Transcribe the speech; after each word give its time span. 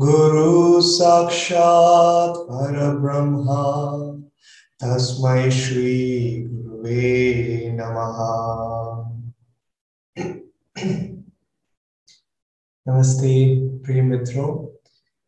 गुरु 0.00 0.80
साक्षात् 0.80 2.38
परब्रह्मा, 2.38 3.92
तस्मै 4.84 5.50
श्री 5.50 6.42
गुरुवे 6.48 7.34
नमः। 7.72 8.16
नमस्ते, 12.88 13.60
प्रिय 13.78 14.02
मित्रों। 14.02 14.76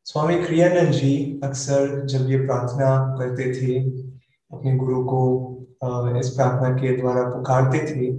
स्वामी 0.04 0.44
क्रियानंद 0.44 0.92
जी 0.92 1.40
अक्सर 1.44 2.06
जब 2.06 2.30
ये 2.30 2.46
प्रार्थना 2.46 3.16
करते 3.18 3.44
थे, 3.44 4.02
अपने 4.52 4.76
गुरु 4.76 5.04
को 5.04 5.54
इस 5.82 6.28
प्रार्थना 6.28 6.70
के 6.70 6.96
द्वारा 6.96 7.22
पुकारते 7.22 7.78
थे। 7.86 8.12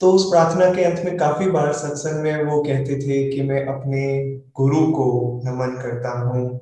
तो 0.00 0.10
उस 0.12 0.24
प्रार्थना 0.24 0.66
के 0.74 0.84
अंत 0.84 1.02
में 1.04 1.16
काफ़ी 1.16 1.50
बार 1.50 1.72
सत्संग 1.72 2.22
में 2.22 2.44
वो 2.44 2.62
कहते 2.62 2.96
थे 2.98 3.30
कि 3.30 3.42
मैं 3.42 3.64
अपने 3.66 4.02
गुरु 4.56 4.86
को 4.92 5.08
नमन 5.44 5.76
करता 5.82 6.18
हूँ 6.20 6.60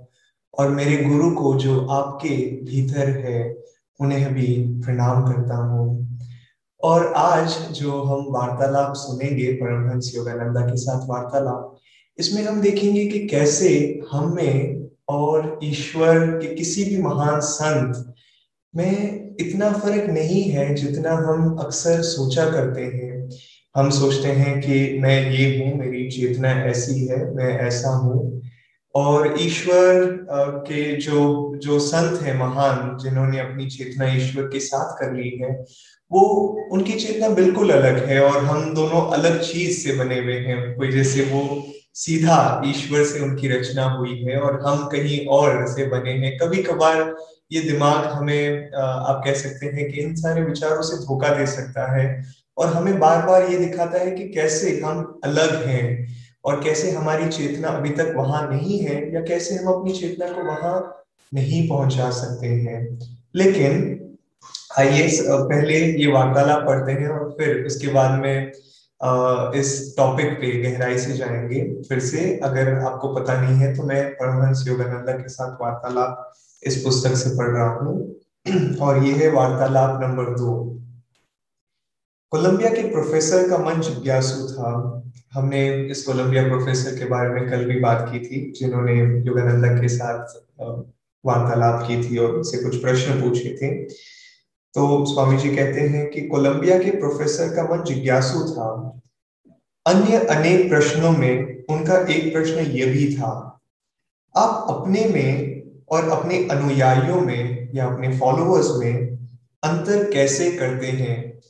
और 0.59 0.69
मेरे 0.69 0.97
गुरु 1.05 1.31
को 1.31 1.55
जो 1.55 1.87
आपके 1.87 2.37
भीतर 2.65 3.09
है, 3.19 3.55
उन्हें 4.01 4.33
भी 4.35 4.57
प्रणाम 4.85 5.25
करता 5.25 5.57
हूँ। 5.57 5.91
और 6.83 7.13
आज 7.13 7.57
जो 7.73 8.03
हम 8.03 8.27
वार्तालाप 8.33 8.95
सुनेंगे 8.95 9.53
परमहंस 9.53 10.13
योगानंदा 10.17 10.61
के 10.61 10.77
साथ 10.77 11.07
वार्तालाप, 11.09 11.77
इसमें 12.19 12.43
हम 12.43 12.61
देखेंगे 12.61 13.07
कि 13.07 13.27
कैसे 13.27 13.69
हमें 14.13 14.89
और 15.09 15.59
ईश्वर 15.65 16.27
के 16.39 16.55
किसी 16.55 16.85
भी 16.85 17.03
महान 17.03 17.41
संत 17.41 18.15
में 18.75 19.22
इतना 19.41 19.73
फ़र्क 19.73 20.11
नहीं 20.11 20.43
है 20.43 20.75
जितना 20.75 21.13
हम 21.13 21.57
अक्सर 21.57 22.03
सोचा 22.03 22.45
करते 22.45 22.81
हैं। 22.81 23.31
हम 23.77 23.91
सोचते 23.91 24.29
हैं 24.29 24.61
कि 24.61 24.99
मैं 24.99 25.31
ये 25.31 25.65
हूँ, 25.65 25.79
मेरी 25.79 26.11
चेतना 26.11 26.51
ऐसी 26.51 27.07
है, 27.07 27.35
मैं 27.35 27.59
ऐसा 27.59 27.89
हूँ। 27.89 28.43
और 28.95 29.35
ईश्वर 29.41 30.27
के 30.69 30.97
जो 30.97 31.53
जो 31.57 31.79
संत 31.79 32.23
है 32.23 32.39
महान, 32.39 32.99
जिन्होंने 33.03 33.41
अपनी 33.41 33.67
चेतना 33.67 34.13
ईश्वर 34.15 34.43
के 34.43 34.61
साथ 34.61 34.95
कर 35.01 35.13
ली 35.13 35.39
है, 35.43 35.65
वो, 36.13 36.23
उनकी 36.73 36.93
चेतना 36.93 37.29
बिल्कुल 37.29 37.71
अलग 37.71 38.09
है 38.09 38.21
और 38.23 38.45
हम 38.45 38.75
दोनों 38.75 39.13
अलग 39.13 39.41
चीज़ 39.41 39.79
से 39.79 39.93
बने 39.93 40.19
हुए 40.21 40.35
हैं। 40.35 40.77
कोई 40.77 40.89
जैसे 40.89 41.23
वो 41.23 41.67
सीधा 41.95 42.63
ईश्वर 42.67 43.05
से 43.05 43.21
उनकी 43.21 43.49
रचना 43.49 43.85
हुई 43.85 44.23
है 44.23 44.41
और 44.41 44.67
हम 44.67 44.87
कहीं 44.87 45.27
और 45.27 45.67
से 45.67 45.87
बने 45.87 46.11
हैं। 46.11 46.39
कभी 46.39 46.63
कभार 46.63 47.17
ये 47.53 47.61
दिमाग 47.61 48.05
हमें 48.05 48.71
आप 48.73 49.23
कह 49.25 49.35
सकते 49.35 49.67
हैं 49.67 49.91
कि 49.93 50.01
इन 50.01 50.15
सारे 50.17 50.43
विचारों 50.43 50.83
से 50.83 50.97
धोखा 50.97 51.35
दे 51.35 51.47
सकता 51.47 51.93
है 51.93 52.07
और 52.59 52.67
हमें 52.67 52.99
बार 52.99 53.27
बार 53.27 53.51
ये 53.51 53.59
दिखाता 53.59 53.99
है 53.99 54.11
कि 54.11 54.29
कैसे 54.29 54.81
हम 54.85 55.21
अलग 55.25 55.55
हैं 55.67 55.87
और 56.45 56.63
कैसे 56.65 56.91
हमारी 56.91 57.29
चेतना 57.29 57.69
अभी 57.69 57.91
तक 57.91 58.13
वहाँ 58.17 58.49
नहीं 58.53 58.79
है 58.81 59.15
या 59.15 59.21
कैसे 59.21 59.55
हम 59.55 59.73
अपनी 59.73 59.93
चेतना 59.93 60.29
को 60.29 60.45
वहाँ 60.45 61.05
नहीं 61.35 61.69
पहुँचा 61.69 62.11
सकते 62.11 62.47
हैं। 62.47 62.99
लेकिन 63.35 63.73
आइए 64.79 65.09
पहले 65.23 65.79
ये 65.79 66.07
वार्तालाप 66.13 66.67
पढ़ते 66.67 66.93
हैं 66.93 67.09
और 67.09 67.31
फिर 67.39 67.65
उसके 67.67 67.89
बाद 67.89 68.21
में 68.21 68.53
इस 69.61 69.95
टॉपिक 69.97 70.33
पे 70.33 70.53
गहराई 70.63 70.99
से 70.99 71.13
जाएँगे। 71.13 71.61
फिर 71.89 72.01
से 72.01 72.41
अगर 72.45 72.75
आपको 72.79 73.15
पता 73.15 73.41
नहीं 73.41 73.57
है 73.57 73.75
तो 73.77 73.83
मैं 73.83 74.03
परमहंस 74.15 74.65
योगानंदा 74.69 75.13
के 75.13 75.29
साथ 75.29 75.57
वार्तालाप 75.61 76.33
इस 76.63 76.83
पुस्तक 76.83 77.15
से 77.15 77.31
पढ़ 77.37 77.49
रहा 77.49 77.69
हूँ। 77.75 78.79
और 78.81 79.03
ये 79.05 79.13
है 79.15 79.31
वार्तालाप 79.33 80.03
नंबर 80.03 80.25
दो। 80.25 80.53
कोलंबिया 82.33 82.71
के 82.71 82.83
प्रोफेसर 82.91 83.49
का 83.49 83.59
मन 83.59 83.81
जिज्ञासु 83.81 84.47
था। 84.49 84.71
हमने 85.33 85.61
इस 85.87 86.03
कोलंबिया 86.07 86.43
प्रोफेसर 86.49 86.99
के 86.99 87.05
बारे 87.05 87.29
में 87.29 87.51
कल 87.51 87.65
भी 87.65 87.79
बात 87.81 88.09
की 88.13 88.19
थी, 88.19 88.41
जिन्होंने 88.53 88.95
योगानंदा 89.27 89.69
के 89.81 89.89
साथ 89.89 90.35
वार्तालाप 91.25 91.85
की 91.89 92.03
थी 92.03 92.19
और 92.19 92.35
उनसे 92.35 92.59
कुछ 92.59 92.81
प्रश्न 92.83 93.21
पूछे 93.21 93.57
थे। 93.57 93.71
तो 94.75 95.05
स्वामी 95.05 95.37
जी 95.37 95.55
कहते 95.57 95.81
हैं 95.81 96.11
कि 96.11 96.21
कोलंबिया 96.29 96.79
के 96.79 96.91
प्रोफेसर 96.91 97.55
का 97.57 97.63
मन 97.65 97.85
जिज्ञासु 97.85 98.45
था। 98.49 98.69
अन्य 99.87 100.19
अनेक 100.27 100.69
प्रश्नों 100.69 101.11
में 101.13 101.65
उनका 101.71 101.97
एक 102.07 102.33
प्रश्न 102.33 102.55
यह 102.55 102.93
भी 102.93 103.15
था, 103.17 103.61
आप 104.37 104.67
अपने 104.71 105.05
में 105.05 105.52
और 105.93 106.09
अपने 106.09 106.49
अनुयायियों 106.49 107.21
में 107.21 107.69
या 107.75 107.87
अपने 107.87 108.19
फॉलोअर्स 108.19 108.69
में 108.79 108.97
अंतर 109.65 110.13
कैसे 110.13 110.51
करते 110.51 110.87
हैं? 110.87 111.41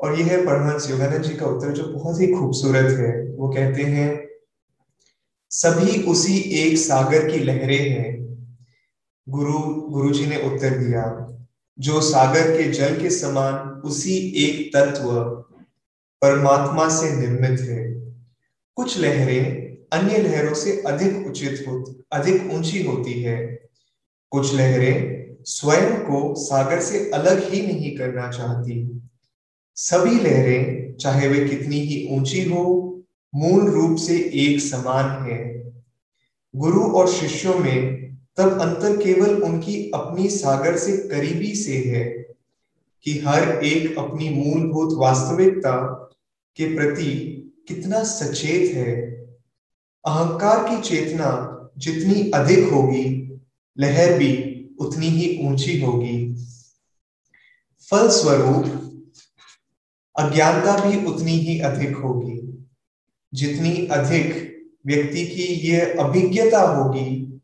और 0.00 0.20
यह 0.20 0.26
है 0.26 0.46
परमहंस 0.46 0.90
योगानंद 0.90 1.22
जी 1.22 1.34
का 1.34 1.46
उत्तर, 1.46 1.70
जो 1.70 1.84
बहुत 1.84 2.20
ही 2.20 2.26
खूबसूरत 2.26 2.98
है। 2.98 3.36
वो 3.36 3.48
कहते 3.48 3.82
हैं, 3.82 4.28
सभी 5.50 6.02
उसी 6.02 6.38
एक 6.38 6.78
सागर 6.78 7.30
की 7.30 7.38
लहरें 7.38 7.90
हैं। 7.90 8.24
गुरु 9.28 9.58
गुरु 9.64 10.10
जी 10.10 10.26
ने 10.26 10.36
उत्तर 10.36 10.70
दिया, 10.70 11.28
जो 11.78 12.00
सागर 12.00 12.56
के 12.56 12.70
जल 12.70 13.00
के 13.00 13.10
समान 13.10 13.54
उसी 13.68 14.16
एक 14.44 14.76
तत्व 14.76 15.12
परमात्मा 16.22 16.88
से 16.88 17.16
निर्मित 17.16 17.60
है। 17.60 17.94
कुछ 18.74 18.98
लहरें 18.98 19.64
अन्य 19.92 20.18
लहरों 20.18 20.54
से 20.54 20.82
अधिक 20.86 21.26
उचित 21.26 21.64
हो 21.68 21.94
अधिक 22.12 22.50
ऊँची 22.52 22.82
होती 22.82 23.22
है। 23.22 23.63
कुछ 24.34 24.54
लहरें 24.54 25.24
स्वयं 25.44 25.96
को 25.96 26.34
सागर 26.34 26.80
से 26.80 27.10
अलग 27.10 27.52
ही 27.52 27.62
नहीं 27.62 27.96
करना 27.96 28.30
चाहती। 28.30 29.00
सभी 29.74 30.14
लहरें, 30.14 30.94
चाहे 30.96 31.28
वे 31.28 31.48
कितनी 31.48 31.76
ही 31.76 32.08
ऊँची 32.10 32.44
हो, 32.44 32.64
मूल 33.34 33.70
रूप 33.70 33.96
से 33.96 34.16
एक 34.34 34.60
समान 34.60 35.30
है। 35.30 35.72
गुरु 36.56 36.80
और 36.80 37.08
शिष्यों 37.08 37.54
में 37.54 38.04
तब 38.36 38.60
अंतर 38.60 38.96
केवल 38.96 39.42
उनकी 39.42 39.90
अपनी 39.94 40.28
सागर 40.28 40.76
से 40.76 40.96
करीबी 40.96 41.54
से 41.54 41.76
है 41.76 42.04
कि 43.04 43.18
हर 43.18 43.64
एक 43.64 43.98
अपनी 43.98 44.28
मूलभूत 44.28 44.98
वास्तविकता 44.98 45.76
के 46.56 46.76
प्रति 46.76 47.12
कितना 47.68 48.04
सचेत 48.04 48.76
है। 48.76 49.00
अहंकार 50.04 50.58
की 50.70 50.82
चेतना 50.82 51.50
जितनी 51.78 52.30
अधिक 52.30 52.68
होगी 52.68 53.20
लहर 53.78 54.18
भी 54.18 54.60
उतनी 54.80 55.06
ही 55.06 55.48
ऊँची 55.48 55.80
होगी। 55.80 56.34
फलस्वरूप, 57.90 58.64
अज्ञानता 60.18 60.88
भी 60.88 61.06
उतनी 61.06 61.32
ही 61.32 61.60
अधिक 61.60 61.96
होगी। 61.96 62.66
जितनी 63.34 63.86
अधिक 63.86 64.54
व्यक्ति 64.86 65.26
की 65.26 65.42
यह 65.42 65.96
अभिज्ञता 66.00 66.60
होगी 66.60 67.40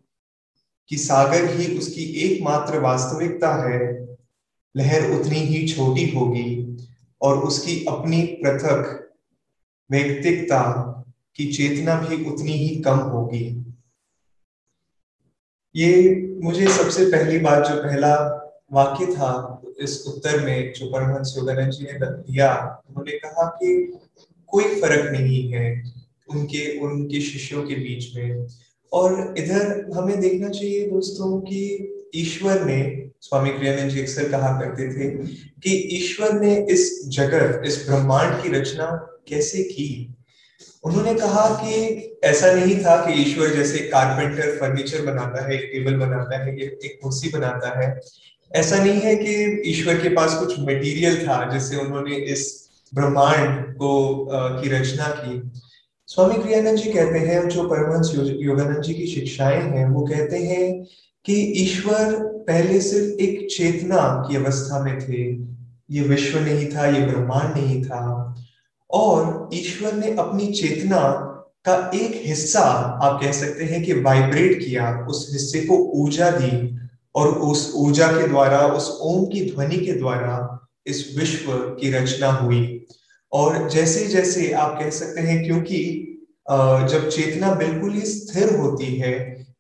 कि 0.89 0.97
सागर 0.97 1.61
ही 1.61 1.79
उसकी 1.79 2.03
एकमात्र 2.03 2.79
वास्तविकता 2.79 3.69
है, 3.69 4.09
लहर 4.77 5.21
उतनी 5.21 5.37
ही 5.37 5.69
छोटी 5.69 6.11
होगी 6.11 6.77
और 7.21 7.39
उसकी 7.39 7.85
अपनी 7.89 8.23
पृथक 8.23 9.13
व्यक्तिकता 9.91 10.87
की 11.37 11.53
चेतना 11.53 11.95
भी 12.01 12.25
उतनी 12.25 12.53
ही 12.53 12.81
कम 12.81 12.97
होगी। 12.97 13.70
ये 15.77 16.17
मुझे 16.43 16.67
सबसे 16.67 17.05
पहली 17.05 17.39
बात 17.39 17.69
जो 17.69 17.77
पहला 17.77 18.15
वाक्य 18.73 19.07
था 19.07 19.63
इस 19.81 20.05
उत्तर 20.09 20.41
में 20.41 20.73
जो 20.73 20.87
परमहंस 20.87 21.35
योगानंद 21.39 21.71
जी 21.71 21.85
ने 21.85 21.93
दिया, 21.93 22.83
उन्होंने 22.89 23.13
कहा 23.13 23.47
कि 23.47 23.99
कोई 24.47 24.65
फ़र्क 24.65 25.13
नहीं 25.13 25.53
है 25.53 25.93
उनके 26.31 26.79
उनके 26.79 27.21
शिष्यों 27.21 27.63
के 27.63 27.75
बीच 27.75 28.17
में। 28.17 28.47
और 28.93 29.35
इधर 29.39 29.91
हमें 29.97 30.21
देखना 30.21 30.49
चाहिए 30.49 30.91
दोस्तों 30.91 31.41
कि 31.41 31.61
ईश्वर 32.15 32.65
ने, 32.65 33.11
स्वामी 33.21 33.51
क्रियानंद 33.51 33.91
जी 33.91 34.01
अक्सर 34.01 34.29
कहा 34.29 34.61
करते 34.61 34.89
थे 34.89 35.11
कि 35.61 35.77
ईश्वर 35.97 36.33
ने 36.33 36.67
इस 36.71 37.09
जगत, 37.09 37.63
इस 37.67 37.87
ब्रह्मांड 37.89 38.43
की 38.43 38.49
रचना 38.49 38.87
कैसे 39.29 39.63
की? 39.63 40.15
उन्होंने 40.85 41.15
कहा 41.15 41.49
कि 41.63 41.73
ऐसा 42.25 42.53
नहीं 42.53 42.79
था 42.79 42.97
कि 42.97 43.13
ईश्वर 43.13 43.49
जैसे 43.49 43.79
कारपेंटर 43.79 44.43
फर्नीचर 44.43 45.07
बनाता 45.07 45.45
है 45.45 45.55
एक 45.55 45.71
टेबल 45.73 45.95
बनाता 45.95 46.45
है 46.45 46.57
एक 46.59 46.99
कुर्सी 47.03 47.29
बनाता 47.29 47.81
है। 47.81 48.01
ऐसा 48.53 48.85
नहीं 48.85 49.01
है 49.01 49.17
कि 49.17 49.63
ईश्वर 49.67 49.95
के 49.95 50.09
पास 50.09 50.35
कुछ 50.35 50.61
मटेरियल 50.61 51.29
था 51.29 51.53
जिससे 51.53 51.77
उन्होंने 51.77 52.17
इस 52.17 52.71
ब्रह्मांड 52.95 53.75
को 53.77 54.25
आ, 54.27 54.49
की 54.49 54.69
रचना 54.69 55.09
की। 55.09 55.53
स्वामी 56.07 56.35
क्रियानंद 56.35 56.79
जी 56.79 56.93
कहते 56.93 57.19
हैं 57.19 57.49
जो 57.49 57.69
परमहंस 57.69 58.13
योगानंद 58.41 58.83
जी 58.83 58.95
की 58.95 59.07
शिक्षाएँ 59.07 59.63
हैं 59.63 59.89
वो 59.89 60.07
कहते 60.07 60.37
हैं 60.37 60.85
कि 61.25 61.35
ईश्वर 61.35 62.15
पहले 62.49 62.81
सिर्फ़ 62.81 63.23
एक 63.23 63.49
चेतना 63.51 64.29
की 64.29 64.37
अवस्था 64.37 64.85
में 64.85 64.99
थे। 64.99 65.23
ये 65.91 66.01
विश्व 66.01 66.39
नहीं 66.39 66.67
था 66.67 66.87
ये 66.87 67.07
ब्रह्मांड 67.07 67.57
नहीं 67.57 67.83
था। 67.85 68.35
और 68.93 69.49
ईश्वर 69.55 69.93
ने 69.95 70.15
अपनी 70.19 70.47
चेतना 70.53 71.01
का 71.65 71.75
एक 71.95 72.13
हिस्सा, 72.27 72.61
आप 72.61 73.21
कह 73.23 73.33
सकते 73.33 73.65
हैं 73.65 73.83
कि 73.85 73.93
वाइब्रेट 73.93 74.59
किया, 74.59 74.91
उस 75.11 75.29
हिस्से 75.33 75.61
को 75.61 75.77
ऊर्जा 75.95 76.31
दी 76.31 76.77
और 77.15 77.29
उस 77.29 77.73
ऊर्जा 77.77 78.07
के 78.13 78.27
द्वारा, 78.29 78.61
उस 78.67 78.99
ओम 79.03 79.25
की 79.27 79.45
ध्वनि 79.51 79.77
के 79.77 79.93
द्वारा 79.93 80.69
इस 80.87 81.15
विश्व 81.19 81.53
की 81.81 81.91
रचना 81.93 82.31
हुई। 82.33 82.87
और 83.33 83.69
जैसे 83.71 84.07
जैसे 84.07 84.51
आप 84.53 84.79
कह 84.79 84.91
सकते 84.91 85.21
हैं, 85.21 85.45
क्योंकि 85.45 86.07
जब 86.51 87.09
चेतना 87.09 87.55
बिल्कुल 87.55 87.93
ही 87.93 88.01
स्थिर 88.03 88.57
होती 88.57 88.95
है 88.97 89.13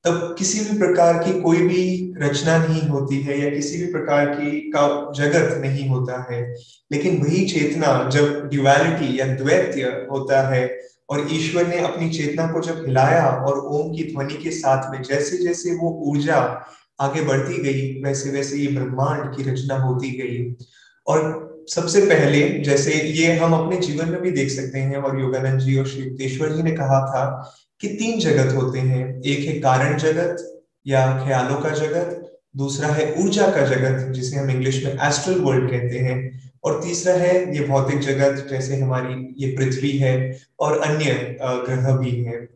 तब 0.05 0.35
किसी 0.39 0.61
भी 0.61 0.79
प्रकार 0.79 1.19
की 1.19 1.41
कोई 1.41 1.57
भी 1.57 2.15
रचना 2.19 2.59
नहीं 2.59 2.89
होती 2.89 3.21
है 3.21 3.45
या 3.45 3.51
किसी 3.51 3.79
भी 3.79 3.93
प्रकार 3.93 4.27
की 4.27 4.51
का 4.71 5.13
जगत 5.17 5.59
नहीं 5.61 5.89
होता 5.89 6.27
है। 6.31 6.55
लेकिन 6.93 7.23
वही 7.23 7.45
चेतना 7.49 8.09
जब 8.13 8.49
ड्युअलिटी 8.49 9.21
या 9.21 9.27
द्वैत्य 9.27 9.83
होता 9.83 10.49
है 10.49 10.79
और 11.11 11.27
ईश्वर 11.33 11.67
ने 11.67 11.79
अपनी 11.79 12.11
चेतना 12.11 12.47
को 12.47 12.61
जब 12.61 12.85
हिलाया 12.87 13.27
और 13.27 13.59
ओम 13.59 13.93
की 13.93 14.05
ध्वनि 14.05 14.35
के 14.35 14.51
साथ 14.51 14.91
में 14.91 15.03
जैसे 15.03 15.37
जैसे 15.37 15.75
वो 15.75 15.91
ऊर्जा 15.91 16.67
आगे 17.01 17.23
बढ़ती 17.23 17.63
गई 17.63 18.03
वैसे 18.03 18.31
वैसे 18.31 18.57
ये 18.57 18.67
ब्रह्मांड 18.67 19.37
की 19.37 19.43
रचना 19.43 19.75
होती 19.75 20.11
गई। 20.11 20.67
और 21.07 21.51
सबसे 21.71 22.01
पहले 22.01 22.49
जैसे 22.49 22.93
ये 22.93 23.33
हम 23.37 23.53
अपने 23.53 23.77
जीवन 23.77 24.09
में 24.09 24.21
भी 24.21 24.31
देख 24.31 24.51
सकते 24.51 24.79
हैं 24.79 24.97
और 24.97 25.21
योगानंद 25.21 25.61
जी 25.61 25.79
और 25.79 25.87
श्री 25.87 26.29
जी 26.29 26.63
ने 26.63 26.71
कहा 26.71 27.01
था 27.07 27.55
कि 27.81 27.89
तीन 27.91 28.19
जगत 28.21 28.55
होते 28.55 28.79
हैं। 28.81 29.05
एक 29.23 29.47
है 29.49 29.59
कारण 29.61 29.97
जगत 29.99 30.45
या 30.87 31.07
ख्यालों 31.25 31.57
का 31.61 31.71
जगत, 31.77 32.17
दूसरा 32.57 32.89
है 32.89 33.13
ऊर्जा 33.19 33.47
का 33.49 33.65
जगत, 33.67 34.11
जिसे 34.13 34.37
हम 34.37 34.51
इंग्लिश 34.51 34.85
में 34.85 34.93
एस्ट्रल 35.09 35.41
वर्ल्ड 35.41 35.71
कहते 35.71 35.99
हैं, 35.99 36.19
और 36.65 36.81
तीसरा 36.83 37.15
है 37.17 37.35
ये 37.57 37.65
भौतिक 37.67 38.01
जगत, 38.01 38.47
जैसे 38.51 38.77
हमारी 38.77 39.15
ये 39.39 39.55
पृथ्वी 39.57 39.91
है 39.99 40.15
और 40.61 40.81
अन्य 40.81 41.15
ग्रह 41.41 41.93
भी 41.97 42.11
है। 42.23 42.47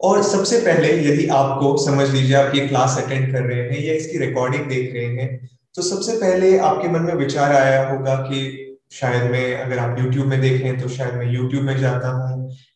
और 0.00 0.22
सबसे 0.24 0.60
पहले 0.60 0.92
यदि 1.02 1.26
आपको 1.32 1.76
समझ 1.84 2.08
लीजिए, 2.10 2.34
आप 2.36 2.54
ये 2.54 2.66
क्लास 2.68 2.96
अटेंड 2.98 3.32
कर 3.32 3.42
रहे 3.42 3.62
हैं 3.62 3.84
या 3.84 3.94
इसकी 3.94 4.18
रिकॉर्डिंग 4.18 4.64
देख 4.68 4.92
रहे 4.94 5.06
हैं 5.16 5.50
तो 5.74 5.82
सबसे 5.82 6.16
पहले 6.16 6.56
आपके 6.60 6.88
मन 6.88 7.02
में 7.02 7.14
विचार 7.16 7.52
आया 7.56 7.88
होगा 7.88 8.14
कि 8.22 8.40
शायद 8.92 9.30
मैं 9.30 9.44
अगर 9.56 9.78
आप 9.78 9.96
YouTube 9.98 10.26
में 10.26 10.40
देखें 10.40 10.80
तो 10.80 10.88
शायद 10.88 11.14
मैं 11.14 11.26
YouTube 11.34 11.62
में 11.66 11.76
जाता 11.78 12.08
हूँ 12.08 12.31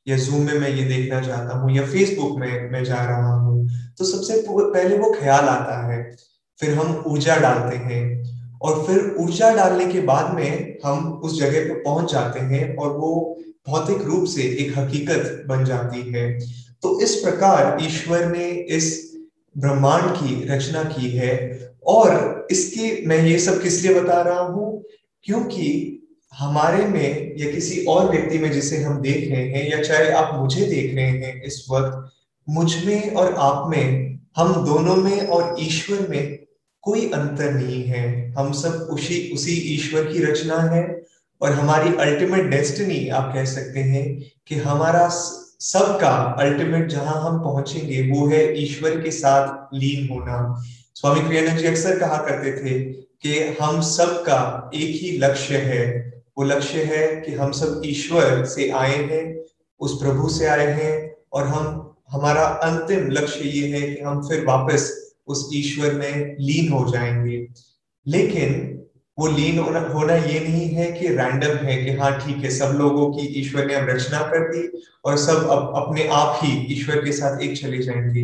या 0.06 0.16
जूम 0.16 0.42
में 0.42 0.58
मैं 0.60 0.68
ये 0.70 0.84
देखना 0.84 1.20
चाहता 1.20 1.58
हूँ 1.58 1.70
या 1.76 1.86
फेसबुक 1.86 2.38
में 2.40 2.70
मैं 2.70 2.84
जा 2.84 3.04
रहा 3.04 3.34
हूँ 3.34 3.68
तो 3.98 4.04
सबसे 4.04 4.42
पहले 4.48 4.98
वो 4.98 5.12
ख्याल 5.20 5.44
आता 5.44 5.80
है, 5.86 6.16
फिर 6.60 6.74
हम 6.74 7.02
ऊर्जा 7.06 7.36
डालते 7.36 7.76
हैं 7.76 8.02
और 8.62 8.82
फिर 8.86 9.14
ऊर्जा 9.18 9.50
डालने 9.54 9.86
के 9.86 10.00
बाद 10.00 10.34
में 10.34 10.78
हम 10.84 11.12
उस 11.24 11.38
जगह 11.40 11.68
पर 11.68 11.82
पहुँच 11.82 12.12
जाते 12.12 12.40
हैं 12.40 12.76
और 12.76 12.96
वो 12.96 13.38
भौतिक 13.68 14.02
रूप 14.02 14.24
से 14.26 14.42
एक 14.42 14.78
हकीकत 14.78 15.44
बन 15.48 15.64
जाती 15.64 16.00
है। 16.12 16.38
तो 16.82 17.00
इस 17.00 17.14
प्रकार 17.14 17.78
ईश्वर 17.82 18.26
ने 18.26 18.48
इस 18.76 18.92
ब्रह्मांड 19.56 20.10
की 20.16 20.44
रचना 20.48 20.82
की 20.84 21.10
है 21.10 21.34
और 21.86 22.46
इसके, 22.50 23.06
मैं 23.06 23.22
ये 23.22 23.38
सब 23.38 23.62
किस 23.62 23.82
लिए 23.82 24.00
बता 24.00 24.20
रहा 24.22 24.40
हूँ? 24.40 24.82
क्योंकि 25.24 25.95
हमारे 26.38 26.84
में 26.84 27.34
या 27.38 27.50
किसी 27.50 27.84
और 27.84 28.10
व्यक्ति 28.10 28.38
में 28.38 28.50
जिसे 28.52 28.82
हम 28.82 29.00
देख 29.00 29.30
रहे 29.30 29.48
हैं 29.50 29.70
या 29.70 29.82
चाहे 29.82 30.10
आप 30.12 30.34
मुझे 30.34 30.66
देख 30.66 30.94
रहे 30.94 31.04
हैं 31.04 31.42
इस 31.42 31.66
वक्त, 31.70 32.10
मुझमें 32.48 33.14
और 33.14 33.34
आप 33.34 33.68
में, 33.70 34.18
हम 34.36 34.64
दोनों 34.64 34.96
में 34.96 35.26
और 35.26 35.56
ईश्वर 35.60 36.06
में 36.08 36.38
कोई 36.82 37.10
अंतर 37.10 37.52
नहीं 37.52 37.82
है। 37.84 38.32
हम 38.32 38.52
सब 38.52 38.88
उसी 38.92 39.30
उसी 39.34 39.52
ईश्वर 39.74 40.04
की 40.04 40.24
रचना 40.24 40.58
है 40.74 41.02
और 41.40 41.52
हमारी 41.52 41.94
अल्टीमेट 41.96 42.46
डेस्टिनी 42.46 43.08
आप 43.08 43.32
कह 43.34 43.44
सकते 43.44 43.80
हैं 43.80 44.04
कि 44.48 44.54
हमारा 44.54 45.08
सबका 45.08 46.14
अल्टीमेट 46.40 46.88
जहाँ 46.88 47.20
हम 47.22 47.38
पहुँचेंगे, 47.38 48.02
वो 48.10 48.26
है 48.26 48.62
ईश्वर 48.62 49.00
के 49.00 49.10
साथ 49.10 49.74
लीन 49.74 50.08
होना। 50.08 50.62
स्वामी 50.94 51.20
क्रियानंद 51.20 51.58
जी 51.58 51.66
अक्सर 51.66 51.98
कहा 51.98 52.16
करते 52.18 52.52
थे 52.52 52.78
कि 53.22 53.56
हम 53.60 53.80
सबका 53.80 54.70
एक 54.74 55.00
ही 55.02 55.16
लक्ष्य 55.18 55.56
है 55.56 56.15
वो 56.38 56.44
लक्ष्य 56.44 56.82
है 56.82 57.20
कि 57.20 57.32
हम 57.32 57.52
सब 57.52 57.82
ईश्वर 57.86 58.44
से 58.44 58.70
आए 58.70 58.96
हैं, 58.96 59.40
उस 59.80 60.02
प्रभु 60.02 60.28
से 60.28 60.46
आए 60.46 60.66
हैं 60.66 61.16
और 61.32 61.46
हम, 61.46 61.94
हमारा 62.10 62.42
अंतिम 62.42 63.10
लक्ष्य 63.10 63.48
ये 63.48 63.78
है 63.78 63.94
कि 63.94 64.02
हम 64.02 64.28
फिर 64.28 64.44
वापस 64.44 65.12
उस 65.26 65.50
ईश्वर 65.54 65.94
में 65.94 66.36
लीन 66.40 66.72
हो 66.72 66.90
जाएँगे। 66.92 67.48
लेकिन 68.06 68.72
वो 69.18 69.26
लीन 69.26 69.58
होना 69.58 69.80
होना 69.80 70.14
ये 70.14 70.40
नहीं 70.40 70.68
है 70.68 70.92
कि 70.92 71.08
रैंडम 71.08 71.56
है 71.56 71.84
कि 71.84 71.90
हाँ 71.90 72.18
ठीक 72.18 72.36
है, 72.36 72.50
सब 72.50 72.74
लोगों 72.78 73.12
की 73.12 73.26
ईश्वर 73.26 73.66
ने 73.66 73.74
अब 73.74 73.88
रचना 73.88 74.20
कर 74.20 74.38
दी 74.38 74.82
और 75.04 75.16
सब 75.16 75.48
अब 75.50 75.72
अपने 75.76 76.08
आप 76.08 76.40
ही 76.42 76.74
ईश्वर 76.74 77.04
के 77.04 77.12
साथ 77.12 77.40
एक 77.40 77.58
चले 77.58 77.78
जाएँगे। 77.78 78.22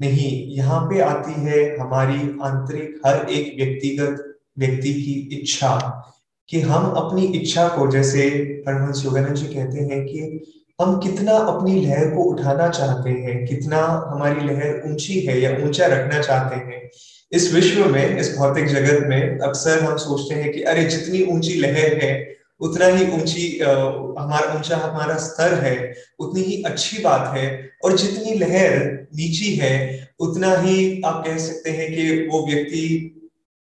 नहीं, 0.00 0.56
यहाँ 0.56 0.80
पे 0.80 1.00
आती 1.00 1.32
है 1.32 1.78
हमारी 1.78 2.18
आंतरिक, 2.42 3.00
हर 3.06 3.26
एक 3.30 3.56
व्यक्तिगत, 3.56 4.38
व्यक्ति 4.58 4.94
की 4.94 5.40
इच्छा। 5.40 6.00
कि 6.48 6.60
हम 6.60 6.90
अपनी 6.92 7.24
इच्छा 7.38 7.68
को, 7.68 7.90
जैसे 7.90 8.28
परमहंस 8.66 9.04
योगानंद 9.04 9.36
जी 9.36 9.46
कहते 9.46 9.78
हैं 9.78 10.04
कि 10.04 10.52
हम 10.80 10.98
कितना 11.00 11.32
अपनी 11.32 11.80
लहर 11.80 12.10
को 12.10 12.22
उठाना 12.22 12.68
चाहते 12.68 13.10
हैं, 13.10 13.44
कितना 13.46 13.78
हमारी 14.12 14.46
लहर 14.46 14.82
ऊँची 14.86 15.20
है 15.20 15.40
या 15.40 15.50
ऊँचा 15.66 15.86
रखना 15.86 16.20
चाहते 16.22 16.56
हैं। 16.56 16.90
इस 17.32 17.52
विश्व 17.54 17.84
में, 17.84 18.18
इस 18.18 18.36
भौतिक 18.36 18.66
जगत 18.66 19.06
में 19.08 19.38
अक्सर 19.38 19.80
हम 19.80 19.96
सोचते 19.96 20.34
हैं 20.34 20.52
कि 20.52 20.62
अरे 20.62 20.84
जितनी 20.84 21.22
ऊँची 21.32 21.54
लहर 21.54 21.98
है, 22.02 22.12
उतना 22.60 22.86
ही 22.86 23.06
ऊँची 23.12 23.58
हमारा, 23.58 24.54
ऊँचा 24.54 24.76
हमारा 24.76 25.16
स्तर 25.16 25.54
है, 25.54 25.94
उतनी 26.18 26.42
ही 26.42 26.62
अच्छी 26.62 27.02
बात 27.02 27.36
है 27.36 27.48
और 27.84 27.96
जितनी 27.96 28.34
लहर 28.34 29.08
नीची 29.16 29.54
है, 29.54 30.08
उतना 30.20 30.54
ही 30.60 31.02
आप 31.06 31.24
कह 31.26 31.38
सकते 31.38 31.70
हैं 31.70 31.90
कि 31.94 32.28
वो 32.28 32.46
व्यक्ति 32.46 33.10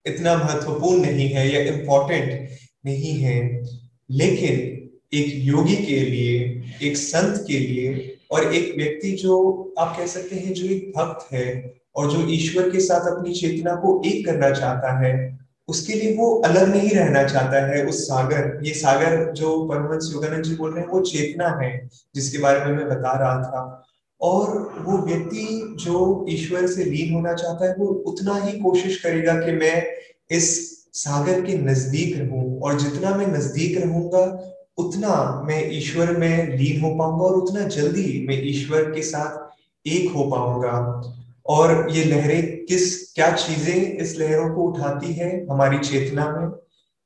इतना 0.06 0.36
महत्वपूर्ण 0.36 1.02
नहीं 1.02 1.30
है 1.30 1.48
या 1.54 1.62
इम्पोर्टेंट 1.74 2.47
नहीं 2.88 3.14
है, 3.14 3.64
लेकिन 4.12 4.74
एक 5.14 5.34
योगी 5.36 5.76
के 5.76 6.00
लिए, 6.00 6.64
एक 6.82 6.98
संत 6.98 7.46
के 7.48 7.60
लिए 7.60 8.18
और 8.32 8.54
एक 8.54 8.78
व्यक्ति 8.78 9.12
जो 9.12 9.74
आप 9.80 9.98
कह 9.98 10.08
सकते 10.08 10.36
हैं, 10.36 10.54
जो 10.54 10.66
एक 10.66 10.94
भक्त 10.98 11.34
है 11.34 11.74
और 11.96 12.12
जो 12.12 12.28
ईश्वर 12.30 12.70
के 12.70 12.80
साथ 12.80 13.18
अपनी 13.18 13.34
चेतना 13.34 13.76
को 13.76 14.02
एक 14.06 14.26
करना 14.26 14.50
चाहता 14.50 15.00
है, 15.00 15.40
उसके 15.68 15.94
लिए 15.94 16.16
वो 16.16 16.36
अलग 16.36 16.76
नहीं 16.76 16.90
रहना 16.90 17.24
चाहता 17.24 17.68
है 17.68 17.86
उस 17.86 18.04
सागर। 18.04 18.60
ये 18.64 18.74
सागर 18.74 19.32
जो 19.32 19.66
परमहंस 19.66 20.12
योगानंद 20.14 20.44
जी 20.44 20.56
बोल 20.56 20.72
रहे 20.72 20.82
हैं, 20.82 20.90
वो 20.90 21.02
चेतना 21.02 21.60
है, 21.62 21.90
जिसके 22.16 22.38
बारे 22.38 22.66
में 22.66 22.78
मैं 22.78 22.90
बता 22.90 23.20
रहा 23.20 23.42
था। 23.44 23.88
और 24.22 24.76
वो 24.86 24.98
व्यक्ति 24.98 25.76
जो 25.80 26.26
ईश्वर 26.30 26.68
से 26.68 26.84
लीन 26.84 27.14
होना 27.14 27.34
चाहता 27.34 27.70
है, 27.70 27.76
वो 27.80 27.86
उतना 27.86 28.38
ही 28.38 28.60
कोशिश 28.60 29.02
करेगा 29.02 29.34
कि 29.34 29.52
मैं 29.52 29.88
इस 30.32 30.77
सागर 30.98 31.42
के 31.42 31.58
नज़दीक 31.58 32.18
रहूँ 32.18 32.60
और 32.62 32.80
जितना 32.80 33.16
मैं 33.16 33.28
नज़दीक 33.28 33.78
रहूँगा, 33.78 34.54
उतना 34.78 35.42
मैं 35.46 35.72
ईश्वर 35.72 36.18
में 36.18 36.58
लीन 36.58 36.82
हो 36.82 36.96
पाऊँगा 36.96 37.26
और 37.26 37.36
उतना 37.36 37.62
जल्दी 37.62 38.26
मैं 38.28 38.42
ईश्वर 38.44 38.82
के 38.82 39.02
साथ 39.02 39.88
एक 39.88 40.12
हो 40.12 40.24
पाऊँगा। 40.24 41.14
और 41.46 41.88
ये 41.92 42.04
लहरें 42.04 42.66
किस, 42.66 43.12
क्या 43.14 43.32
चीज़ें 43.32 43.98
इस 43.98 44.18
लहरों 44.18 44.56
को 44.56 44.62
उठाती 44.62 45.14
है 45.14 45.48
हमारी 45.48 45.80
चेतना 45.80 46.26
में? 46.32 46.50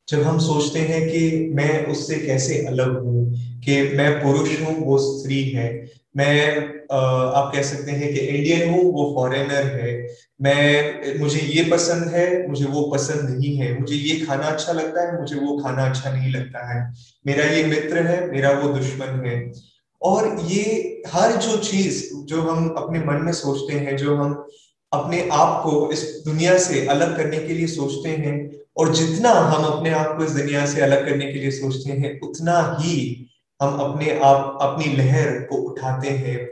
जब 0.10 0.22
हम 0.22 0.40
सोचते 0.40 0.80
हैं 0.80 1.02
कि 1.10 1.52
मैं 1.54 1.86
उससे 1.86 2.16
कैसे 2.16 2.66
अलग 2.66 3.04
हूँ 3.04 3.51
कि 3.64 3.82
मैं 3.98 4.12
पुरुष 4.24 4.60
हूँ, 4.62 4.76
वो 4.86 4.98
स्त्री 4.98 5.44
है। 5.44 5.70
मैं 6.18 6.58
आप 6.92 7.52
कह 7.56 7.62
सकते 7.62 7.92
हैं 7.92 8.14
कि 8.14 8.20
इंडियन 8.20 8.70
हूँ, 8.70 8.84
वो 8.94 9.14
फॉरेनर 9.16 9.66
है। 9.80 10.08
मैं, 10.42 11.20
मुझे 11.20 11.40
ये 11.40 11.64
पसंद 11.72 12.08
है, 12.14 12.48
मुझे 12.48 12.66
वो 12.66 12.82
पसंद 12.84 13.30
नहीं 13.30 13.56
है। 13.58 13.80
मुझे 13.80 13.96
ये 13.96 14.26
खाना 14.26 14.44
अच्छा 14.44 14.74
लगता 14.74 15.02
है, 15.02 15.20
मुझे 15.22 15.36
वो 15.36 15.58
खाना 15.58 15.90
अच्छा 15.90 16.14
नहीं 16.14 16.32
लगता 16.32 16.66
है। 16.74 16.94
मेरा 17.28 17.46
ये 17.46 17.64
मित्र 17.64 18.06
है, 18.08 18.32
मेरा 18.32 18.52
वो 18.52 18.74
दुश्मन 18.74 19.22
है। 19.26 19.52
और 20.02 20.40
ये 20.48 20.64
हर 21.08 21.32
जो 21.32 21.58
चीज़ 21.58 22.04
जो 22.26 22.42
हम 22.42 22.70
अपने 22.78 23.00
मन 23.00 23.22
में 23.26 23.34
सोचते 23.34 23.74
हैं, 23.74 23.98
जो 23.98 24.16
हम 24.16 24.34
अपने 24.92 25.28
आप 25.32 25.62
को 25.64 25.92
इस 25.92 26.02
दुनिया 26.26 26.58
से 26.58 26.86
अलग 26.86 27.18
करने 27.18 27.38
के 27.38 27.54
लिए 27.54 27.68
सोचते 27.68 28.10
हैं, 28.10 28.50
और 28.78 28.94
जितना 28.96 29.30
हम 29.30 29.64
अपने 29.64 29.90
आप 29.90 30.16
को 30.18 30.24
इस 30.24 30.32
दुनिया 30.32 30.66
से 30.66 30.82
अलग 30.82 31.06
करने 31.06 31.32
के 31.34 31.40
लिए 31.40 31.52
सोचते 31.52 31.92
हैं, 31.92 32.20
उतना 32.20 32.78
ही 32.82 33.28
हम 33.62 33.74
अपने 33.76 34.20
आप, 34.20 34.58
अपनी 34.62 34.86
लहर 34.86 35.32
को 35.32 35.56
उठाते 35.56 36.10
हैं। 36.10 36.50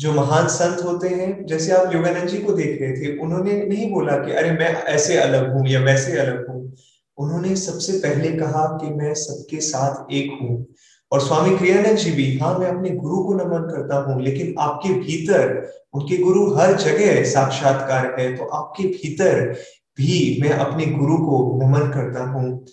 जो 0.00 0.12
महान 0.12 0.48
संत 0.48 0.84
होते 0.84 1.08
हैं, 1.08 1.46
जैसे 1.46 1.72
आप 1.72 1.94
योगानंद 1.94 2.28
जी 2.28 2.38
को 2.38 2.52
देख 2.52 2.78
रहे 2.80 2.92
थे, 2.92 3.18
उन्होंने 3.18 3.52
नहीं 3.52 3.92
बोला 3.92 4.12
कि, 4.12 4.32
अरे, 4.32 4.50
मैं 4.50 4.82
ऐसे 4.84 5.16
अलग 5.16 5.52
हूँ 5.52 5.68
या 5.68 5.80
वैसे 5.80 6.18
अलग 6.18 6.48
हूँ। 6.48 6.76
उन्होंने 7.18 7.56
सबसे 7.56 7.92
पहले 7.92 8.28
कहा 8.32 8.78
कि, 8.78 8.90
मैं 8.90 9.14
सबके 9.14 9.60
साथ 9.60 10.12
एक 10.12 10.38
हूँ। 10.42 10.66
और 11.12 11.20
स्वामी 11.20 11.58
क्रियानंद 11.58 11.96
जी 11.96 12.10
भी 12.10 12.38
हाँ 12.38 12.58
मैं 12.58 12.66
अपने 12.66 12.90
गुरु 12.90 13.24
को 13.24 13.34
नमन 13.34 13.68
करता 13.70 13.96
हूँ, 13.96 14.22
लेकिन 14.22 14.54
आपके 14.58 14.88
भीतर, 14.88 15.72
उनके 15.94 16.16
गुरु 16.16 16.54
हर 16.54 16.76
जगह 16.76 17.24
साक्षात्कार 17.24 18.16
है 18.20 18.36
तो 18.36 18.44
आपके 18.44 18.82
भीतर 18.84 19.52
भी 19.96 20.38
मैं 20.42 20.50
अपने 20.50 20.86
गुरु 20.86 21.16
को 21.16 21.60
नमन 21.62 21.90
करता 21.90 22.24
हूँ। 22.24 22.66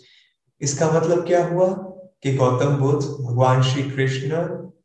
इसका 0.61 0.91
मतलब 0.91 1.27
क्या 1.27 1.45
हुआ? 1.45 1.86
कि 2.23 2.33
गौतम 2.33 2.75
बुद्ध 2.75 3.05
भगवान 3.25 3.61
श्री 3.63 3.83
कृष्ण 3.83 4.29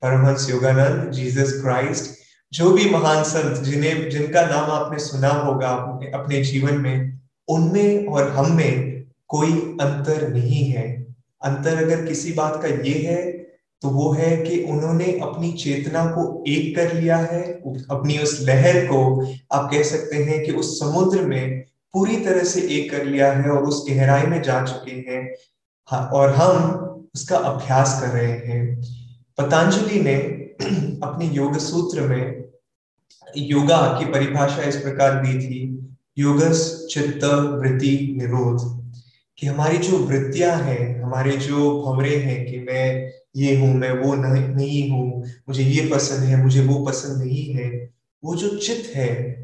परमहंस 0.03 0.51
योगानंद 0.51 1.11
जीसस 1.13 1.61
क्राइस्ट 1.63 2.11
जो 2.53 2.71
भी 2.71 2.91
महान 2.91 3.23
संत 3.25 3.63
जिन्हें 3.65 4.09
जिनका 4.11 4.43
नाम 4.43 4.71
आपने 4.71 4.99
सुना 4.99 5.29
होगा 5.29 5.69
अपने, 5.69 6.11
अपने 6.11 6.43
जीवन 6.43 6.81
में 6.81 7.21
उनमें 7.49 8.07
और 8.07 8.29
हम 8.29 8.57
में 8.57 9.05
कोई 9.29 9.53
अंतर 9.81 10.29
नहीं 10.29 10.65
है। 10.65 11.07
अंतर 11.43 11.83
अगर 11.85 12.05
किसी 12.07 12.33
बात 12.33 12.61
का 12.63 12.69
ये 12.69 12.95
है 13.07 13.31
तो 13.83 13.89
वो 13.89 14.13
है 14.13 14.37
कि 14.37 14.63
उन्होंने 14.65 15.05
अपनी 15.23 15.53
चेतना 15.53 16.05
को 16.07 16.45
एक 16.49 16.77
कर 16.77 16.93
लिया 16.95 17.17
है 17.17 17.43
अपनी 17.91 18.19
उस 18.19 18.39
लहर 18.43 18.87
को 18.87 19.01
आप 19.53 19.71
कह 19.71 19.83
सकते 19.83 20.17
हैं 20.17 20.43
कि 20.45 20.53
उस 20.53 20.79
समुद्र 20.81 21.23
में 21.23 21.61
पूरी 21.95 22.17
तरह 22.17 22.45
से 22.45 22.61
एक 22.77 22.91
कर 22.91 23.05
लिया 23.05 23.33
है 23.33 23.51
और 23.51 23.63
उस 23.63 23.85
गहराई 23.89 24.27
में 24.27 24.43
जा 24.43 24.63
चुके 24.65 24.93
हैं। 25.11 25.35
हाँ, 25.89 26.07
और 26.07 26.35
हम 26.35 27.02
उसका 27.15 27.37
अभ्यास 27.37 28.01
कर 28.01 28.09
रहे 28.09 28.33
हैं। 28.33 28.83
पतंजलि 29.39 30.01
ने 30.01 30.15
अपने 31.03 31.27
योग 31.27 31.59
सूत्र 31.59 32.01
में 32.01 32.45
योगा 33.37 33.99
की 33.99 34.05
परिभाषा 34.05 34.63
इस 34.63 34.77
प्रकार 34.77 35.15
दी 35.15 35.39
थी 35.39 35.79
योगस 36.19 36.87
चित्त 36.91 37.25
वृत्ति 37.25 38.17
निरोध 38.19 38.83
कि 39.39 39.47
हमारी 39.47 39.79
जो 39.79 39.99
वृत्तियाँ 39.99 40.57
हैं 40.57 41.03
हमारे 41.03 41.33
जो 41.33 41.83
भवरे 41.83 42.17
हैं 42.17 42.47
कि 42.47 42.59
मैं 42.59 43.13
ये 43.37 43.57
हूँ 43.57 43.75
मैं 43.75 43.91
वो 43.93 44.15
नहीं, 44.15 44.91
हूँ 44.91 45.25
मुझे 45.49 45.63
ये 45.63 45.89
पसंद 45.93 46.25
है 46.25 46.43
मुझे 46.43 46.61
वो 46.61 46.85
पसंद 46.85 47.23
नहीं 47.23 47.55
है 47.55 47.91
वो 48.25 48.35
जो 48.37 48.57
चित्त 48.59 48.97
है 48.97 49.43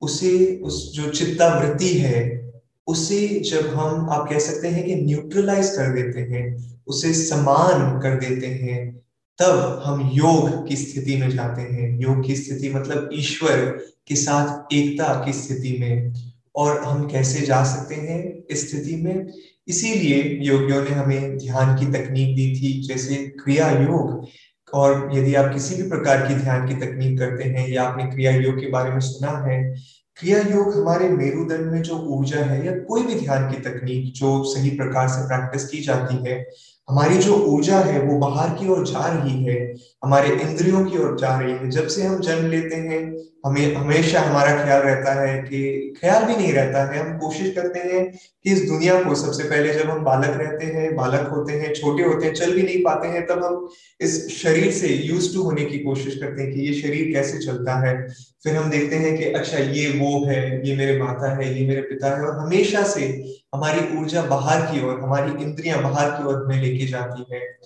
उसे 0.00 0.56
उस 0.56 0.92
जो 0.94 1.10
चित्तावृत्ति 1.10 1.98
है 1.98 2.44
उसे 2.86 3.40
जब 3.40 3.74
हम 3.74 4.10
आप 4.10 4.28
कह 4.28 4.38
सकते 4.38 4.68
हैं 4.68 4.84
कि 4.84 4.94
न्यूट्रलाइज 4.94 5.70
कर 5.70 5.92
देते 5.92 6.20
हैं 6.20 6.73
उसे 6.86 7.14
समान 7.14 8.00
कर 8.00 8.14
देते 8.14 8.46
हैं, 8.46 8.96
तब 9.38 9.82
हम 9.84 10.10
योग 10.14 10.68
की 10.68 10.76
स्थिति 10.76 11.16
में 11.16 11.30
जाते 11.30 11.62
हैं। 11.62 12.00
योग 12.00 12.26
की 12.26 12.36
स्थिति 12.36 12.74
मतलब 12.74 13.10
ईश्वर 13.12 13.60
के 14.08 14.16
साथ 14.16 14.74
एकता 14.74 15.24
की 15.24 15.32
स्थिति 15.32 15.76
में। 15.80 16.12
और 16.56 16.84
हम 16.84 17.08
कैसे 17.08 17.46
जा 17.46 17.64
सकते 17.64 17.94
हैं 17.94 18.44
इस 18.50 18.70
स्थिति 18.70 18.96
में? 18.96 19.26
इसीलिए 19.68 20.38
योगियों 20.42 20.84
ने 20.84 20.90
हमें 20.90 21.38
ध्यान 21.38 21.78
की 21.78 21.86
तकनीक 21.86 22.36
दी 22.36 22.56
थी, 22.56 22.88
जैसे 22.88 23.14
क्रिया 23.14 23.70
योग। 23.70 24.26
और 24.74 25.10
यदि 25.14 25.34
आप 25.34 25.54
किसी 25.54 25.82
भी 25.82 25.88
प्रकार 25.88 26.28
की 26.28 26.34
ध्यान 26.34 26.68
की 26.68 26.74
तकनीक 26.74 27.18
करते 27.18 27.44
हैं 27.44 27.68
या 27.68 27.82
आपने 27.82 28.04
क्रिया 28.04 28.30
योग 28.30 28.60
के 28.60 28.70
बारे 28.70 28.90
में 28.90 29.00
सुना 29.00 29.46
है, 29.46 29.74
क्रिया 30.16 30.38
योग 30.38 30.74
हमारे 30.74 31.08
मेरुदंड 31.08 31.72
में 31.72 31.82
जो 31.82 31.96
ऊर्जा 31.96 32.40
है 32.40 32.66
या 32.66 32.72
कोई 32.72 33.02
भी 33.02 33.14
ध्यान 33.14 33.50
की 33.50 33.56
तकनीक 33.56 34.14
जो 34.14 34.44
सही 34.44 34.70
प्रकार 34.70 35.08
से 35.08 35.26
प्रैक्टिस 35.26 35.68
की 35.68 35.80
जाती 35.80 36.30
है 36.30 36.50
हमारी 36.88 37.18
जो 37.18 37.34
ऊर्जा 37.46 37.78
है 37.80 38.00
वो 38.02 38.18
बाहर 38.18 38.50
की 38.54 38.68
ओर 38.68 38.86
जा 38.86 39.06
रही 39.06 39.44
है, 39.44 39.74
हमारे 40.04 40.28
इंद्रियों 40.36 40.84
की 40.86 40.98
ओर 40.98 41.16
जा 41.18 41.38
रही 41.38 41.52
है। 41.52 41.70
जब 41.70 41.86
से 41.86 42.02
हम 42.02 42.18
जन्म 42.20 42.46
लेते 42.46 42.76
हैं 42.76 43.00
हमें, 43.44 43.74
हमेशा 43.74 44.20
हमारा 44.20 44.64
ख्याल 44.64 44.82
रहता 44.82 45.22
है 45.22 45.38
कि, 45.42 45.94
ख्याल 46.00 46.24
भी 46.24 46.36
नहीं 46.36 46.52
रहता 46.52 46.92
है। 46.92 46.98
हम 46.98 47.18
कोशिश 47.18 47.54
करते 47.54 47.78
हैं 47.78 48.12
कि 48.44 48.52
इस 48.52 48.68
दुनिया 48.68 49.02
को 49.02 49.14
सबसे 49.14 49.42
पहले 49.42 49.74
जब 49.74 49.90
हम 49.90 50.04
बालक 50.04 50.36
रहते 50.36 50.66
हैं, 50.66 50.96
बालक 50.96 51.28
होते 51.28 51.52
हैं, 51.52 51.74
छोटे 51.74 52.02
होते 52.02 52.26
हैं, 52.26 52.34
चल 52.34 52.52
भी 52.52 52.62
नहीं 52.62 52.78
पाते 52.78 53.08
हैं, 53.08 53.26
तब 53.26 53.44
हम 53.44 53.68
इस 54.00 54.42
शरीर 54.42 54.72
से 54.72 54.88
यूज़ 54.88 55.34
टू 55.34 55.42
होने 55.42 55.64
की 55.64 55.78
कोशिश 55.78 56.16
करते 56.16 56.42
हैं 56.42 56.52
कि 56.52 56.60
ये 56.60 56.74
शरीर 56.74 57.12
कैसे 57.12 57.38
चलता 57.38 57.88
है। 57.88 58.08
फिर 58.44 58.56
हम 58.56 58.70
देखते 58.70 58.96
हैं 58.96 59.18
कि 59.18 59.24
अच्छा 59.24 59.58
ये 59.58 59.88
वो 59.88 60.26
है, 60.26 60.68
ये 60.68 60.76
मेरे 60.76 60.98
माता 60.98 61.36
है, 61.36 61.60
ये 61.60 61.68
मेरे 61.68 61.80
पिता 61.80 62.06
है, 62.06 62.22
और 62.22 62.38
हमेशा 62.38 62.82
से 62.82 63.34
हमारी 63.54 63.98
ऊर्जा 63.98 64.22
बाहर 64.22 64.60
की 64.60 64.84
ओर, 64.84 65.00
हमारी 65.00 65.44
इंद्रियाँ 65.44 65.82
बाहर 65.82 66.10
की 66.10 66.24
ओर 66.24 66.44
हमें 66.44 66.62
लेके 66.62 66.86
जाती 66.86 67.34
है। 67.34 67.56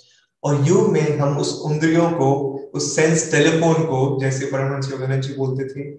और 0.45 0.68
योग 0.68 0.92
में 0.92 1.18
हम 1.18 1.38
उस 1.38 1.62
इंद्रियों 1.71 2.11
को, 2.11 2.33
उस 2.75 2.97
सेंस 2.97 3.30
टेलीफोन 3.33 3.75
को, 3.75 4.18
जैसे 4.21 4.47
परमहंस 4.47 4.90
योगानंद 4.92 5.23
जी 5.23 5.35
बोलते 5.35 5.64
थे, 5.64 5.90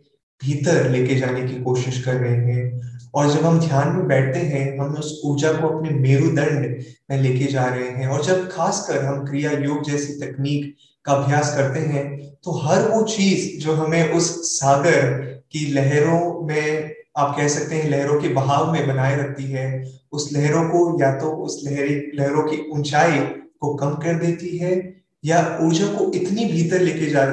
भीतर 0.41 0.89
लेके 0.89 1.15
जाने 1.15 1.41
की 1.41 1.61
कोशिश 1.63 2.03
कर 2.03 2.13
रहे 2.13 2.35
हैं। 2.35 2.81
और 3.13 3.31
जब 3.31 3.45
हम 3.45 3.59
ध्यान 3.59 3.95
में 3.95 4.07
बैठते 4.07 4.39
हैं, 4.39 4.77
हम 4.77 4.95
उस 4.95 5.21
ऊर्जा 5.25 5.51
को 5.53 5.67
अपने 5.67 5.89
मेरुदंड 5.89 6.83
में 7.11 7.17
लेके 7.21 7.45
जा 7.45 7.65
रहे 7.65 7.89
हैं। 7.89 8.07
और 8.07 8.23
जब 8.23 8.49
खासकर 8.49 9.03
हम 9.05 9.25
क्रिया 9.25 9.51
योग 9.51 9.83
जैसी 9.83 10.13
तकनीक 10.13 10.75
का 11.05 11.13
अभ्यास 11.13 11.55
करते 11.55 11.79
हैं 11.79 12.29
तो 12.43 12.51
हर 12.51 12.81
वो 12.89 13.01
चीज़ 13.03 13.63
जो 13.63 13.73
हमें 13.73 14.13
उस 14.13 14.29
सागर 14.59 15.09
की 15.51 15.65
लहरों 15.73 16.47
में, 16.47 16.93
आप 17.17 17.35
कह 17.37 17.47
सकते 17.47 17.75
हैं, 17.75 17.89
लहरों 17.89 18.21
के 18.21 18.27
बहाव 18.27 18.71
में 18.73 18.87
बनाए 18.87 19.17
रखती 19.17 19.43
है, 19.43 19.91
उस 20.11 20.29
लहरों 20.33 20.63
को 20.63 21.01
या 21.01 21.11
तो 21.15 21.31
उस 21.45 21.61
लहरी, 21.65 21.95
लहरों 22.15 22.43
की 22.43 22.69
ऊंचाई 22.71 23.19
को 23.59 23.75
कम 23.75 23.89
कर 23.89 24.13
देती 24.13 24.57
है 24.57 25.01
या 25.25 25.59
ऊर्जा 25.61 25.87
को 25.87 26.11
इतनी 26.15 26.45
भीतर 26.45 26.79
लेके 26.79 27.09
जा, 27.09 27.25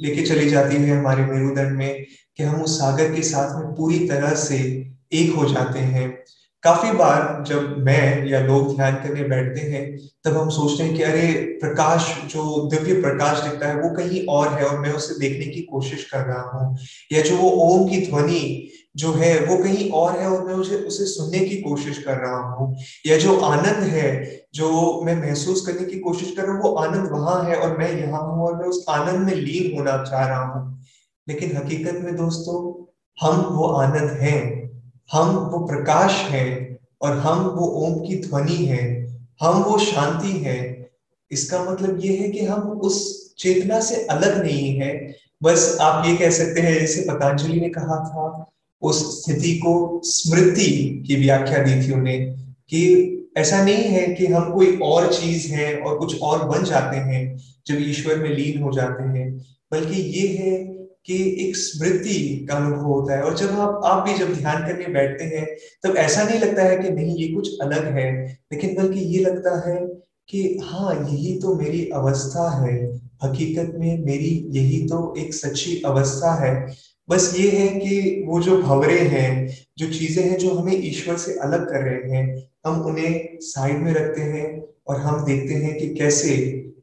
लेके 0.00 0.22
चली 0.22 0.50
जाती 0.50 0.76
है 0.76 0.98
हमारे 0.98 1.24
मेरुदंड 1.24 1.76
में 1.76 2.06
कि 2.36 2.42
हम 2.42 2.62
उस 2.62 2.78
सागर 2.78 3.14
के 3.14 3.22
साथ 3.22 3.64
में 3.64 3.74
पूरी 3.74 3.98
तरह 3.98 4.34
से 4.34 4.86
एक 5.12 5.34
हो 5.34 5.44
जाते 5.44 5.78
हैं। 5.78 6.24
काफ़ी 6.62 6.92
बार 6.92 7.44
जब 7.46 7.78
मैं 7.78 8.26
या 8.26 8.40
लोग 8.40 8.76
ध्यान 8.76 8.94
करने 8.94 9.24
बैठते 9.24 9.60
हैं, 9.60 9.98
तब 10.24 10.36
हम 10.36 10.48
सोचते 10.48 10.84
हैं 10.84 10.94
कि 10.94 11.02
अरे, 11.02 11.32
प्रकाश, 11.32 12.16
जो 12.26 12.68
दिव्य 12.68 13.00
प्रकाश 13.00 13.40
दिखता 13.40 13.68
है, 13.68 13.76
वो 13.76 13.90
कहीं 13.90 14.26
और 14.26 14.48
है 14.48 14.64
और 14.64 14.78
मैं 14.78 14.92
उसे 14.92 15.18
देखने 15.18 15.46
की 15.46 15.60
कोशिश 15.60 16.04
कर 16.04 16.18
रहा 16.18 16.42
हूँ। 16.42 16.78
या 17.12 17.20
जो 17.20 17.36
वो 17.36 17.50
ओम 17.50 17.90
की 17.90 18.00
ध्वनि 18.00 18.70
जो 18.96 19.12
है, 19.12 19.44
वो 19.44 19.56
कहीं 19.56 19.90
और 19.90 20.18
है 20.18 20.30
और 20.30 20.46
मैं 20.46 20.54
उसे 20.54 20.74
उसे 20.74 21.04
सुनने 21.04 21.38
की 21.38 21.56
कोशिश 21.56 21.98
कर 21.98 22.14
रहा 22.14 22.54
हूँ। 22.54 22.76
या 23.06 23.16
जो 23.16 23.36
आनंद 23.36 23.84
है 23.84 24.39
जो 24.54 25.02
मैं 25.02 25.14
महसूस 25.16 25.66
करने 25.66 25.86
की 25.86 25.98
कोशिश 25.98 26.34
कर 26.36 26.42
रहा 26.42 26.52
हूँ, 26.52 26.62
वो 26.62 26.74
आनंद 26.74 27.10
वहाँ 27.10 27.44
है 27.44 27.56
और 27.56 27.78
मैं 27.78 27.90
यहाँ 28.00 28.20
हूँ 28.20 28.46
और 28.46 28.56
मैं 28.56 28.64
उस 28.64 28.84
आनंद 28.88 29.26
में 29.26 29.34
लीन 29.34 29.78
होना 29.78 30.04
चाह 30.04 30.26
रहा 30.26 30.44
हूँ। 30.44 30.84
लेकिन 31.28 31.56
हकीकत 31.56 32.00
में 32.04 32.16
दोस्तों, 32.16 32.86
हम 33.24 33.40
वो 33.40 33.66
आनंद 33.66 34.10
हैं, 34.10 34.70
हम 35.12 35.28
वो 35.28 35.66
प्रकाश 35.66 36.12
हैं 36.12 36.78
और 37.02 37.18
हम 37.18 37.38
वो 37.38 37.66
ओम 37.66 38.08
की 38.08 38.16
ध्वनि 38.20 38.64
है, 38.64 39.16
हम 39.42 39.62
वो 39.62 39.78
शांति 39.78 40.32
है। 40.32 40.90
इसका 41.30 41.64
मतलब 41.64 42.00
ये 42.04 42.16
है 42.16 42.28
कि 42.28 42.44
हम 42.44 42.60
उस 42.60 43.34
चेतना 43.38 43.80
से 43.80 44.06
अलग 44.06 44.42
नहीं 44.42 44.80
है। 44.80 45.14
बस 45.42 45.78
आप 45.80 46.06
ये 46.06 46.16
कह 46.16 46.30
सकते 46.30 46.60
हैं, 46.60 46.80
जैसे 46.80 47.02
पतंजलि 47.02 47.60
ने 47.60 47.68
कहा 47.68 48.04
था, 48.04 48.50
उस 48.82 49.22
स्थिति 49.22 49.58
को 49.58 50.00
स्मृति 50.04 51.04
की 51.06 51.16
व्याख्या 51.16 51.58
दी 51.58 51.88
थी 51.88 51.92
उन्हें, 51.92 52.34
कि 52.68 53.16
ऐसा 53.36 53.64
नहीं 53.64 53.84
है 53.84 54.14
कि 54.14 54.26
हम 54.26 54.52
कोई 54.52 54.76
और 54.76 55.12
चीज़ 55.14 55.52
है 55.52 55.76
और 55.76 55.98
कुछ 55.98 56.20
और 56.20 56.48
बन 56.48 56.64
जाते 56.64 56.96
हैं 56.96 57.36
जब 57.66 57.76
ईश्वर 57.80 58.16
में 58.16 58.30
लीन 58.30 58.62
हो 58.62 58.72
जाते 58.72 59.02
हैं, 59.02 59.38
बल्कि 59.72 60.00
ये 60.00 60.26
है 60.28 60.58
कि 61.06 61.16
एक 61.40 61.56
स्मृति 61.56 62.46
का 62.50 62.56
अनुभव 62.56 62.82
होता 62.82 63.16
है। 63.16 63.22
और 63.22 63.36
जब 63.36 63.50
आप 63.50 63.80
आप 63.84 64.08
भी 64.08 64.14
जब 64.14 64.34
ध्यान 64.34 64.66
करने 64.66 64.86
बैठते 64.86 65.24
हैं, 65.24 65.46
तब 65.84 65.96
ऐसा 65.96 66.22
नहीं 66.22 66.40
लगता 66.40 66.62
है 66.62 66.76
कि 66.78 66.90
नहीं, 66.90 67.16
ये 67.16 67.28
कुछ 67.28 67.48
अलग 67.62 67.84
है, 67.98 68.38
लेकिन 68.52 68.74
बल्कि 68.74 69.00
ये 69.00 69.24
लगता 69.24 69.70
है 69.70 69.86
कि 70.28 70.58
हाँ 70.62 70.94
यही 71.10 71.38
तो 71.38 71.54
मेरी 71.54 71.90
अवस्था 71.94 72.66
है। 72.66 73.00
हकीकत 73.24 73.72
में 73.74 74.04
मेरी 74.04 74.46
यही 74.50 74.82
तो 74.86 75.14
एक 75.18 75.34
सच्ची 75.34 75.82
अवस्था 75.86 76.34
है। 76.44 76.74
बस 77.08 77.34
ये 77.38 77.50
है 77.50 77.68
कि 77.68 78.24
वो 78.28 78.40
जो 78.40 78.62
भवरे 78.62 78.98
हैं, 78.98 79.56
जो 79.78 79.86
चीज़ें 79.86 80.24
हैं 80.24 80.38
जो 80.38 80.54
हमें 80.54 80.72
ईश्वर 80.72 81.16
से 81.16 81.32
अलग 81.32 81.68
कर 81.68 81.82
रहे 81.82 82.16
हैं 82.16 82.49
हम 82.66 82.80
उन्हें 82.82 83.38
साइड 83.40 83.78
में 83.78 83.92
रखते 83.92 84.20
हैं 84.20 84.46
और 84.88 85.00
हम 85.00 85.24
देखते 85.24 85.54
हैं 85.54 85.78
कि 85.78 85.94
कैसे 85.94 86.34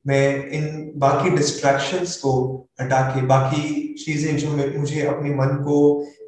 मैं 0.08 0.50
इन 0.50 0.92
बाकी 0.96 1.30
डिस्ट्रैक्शंस 1.30 2.16
को 2.18 2.34
हटा 2.82 3.02
के 3.02 3.22
बाकी 3.22 3.94
चीज़ें 4.06 4.38
जो 4.38 4.50
मुझे 4.80 5.02
अपने 5.02 5.30
मन 5.30 5.56
को 5.64 5.78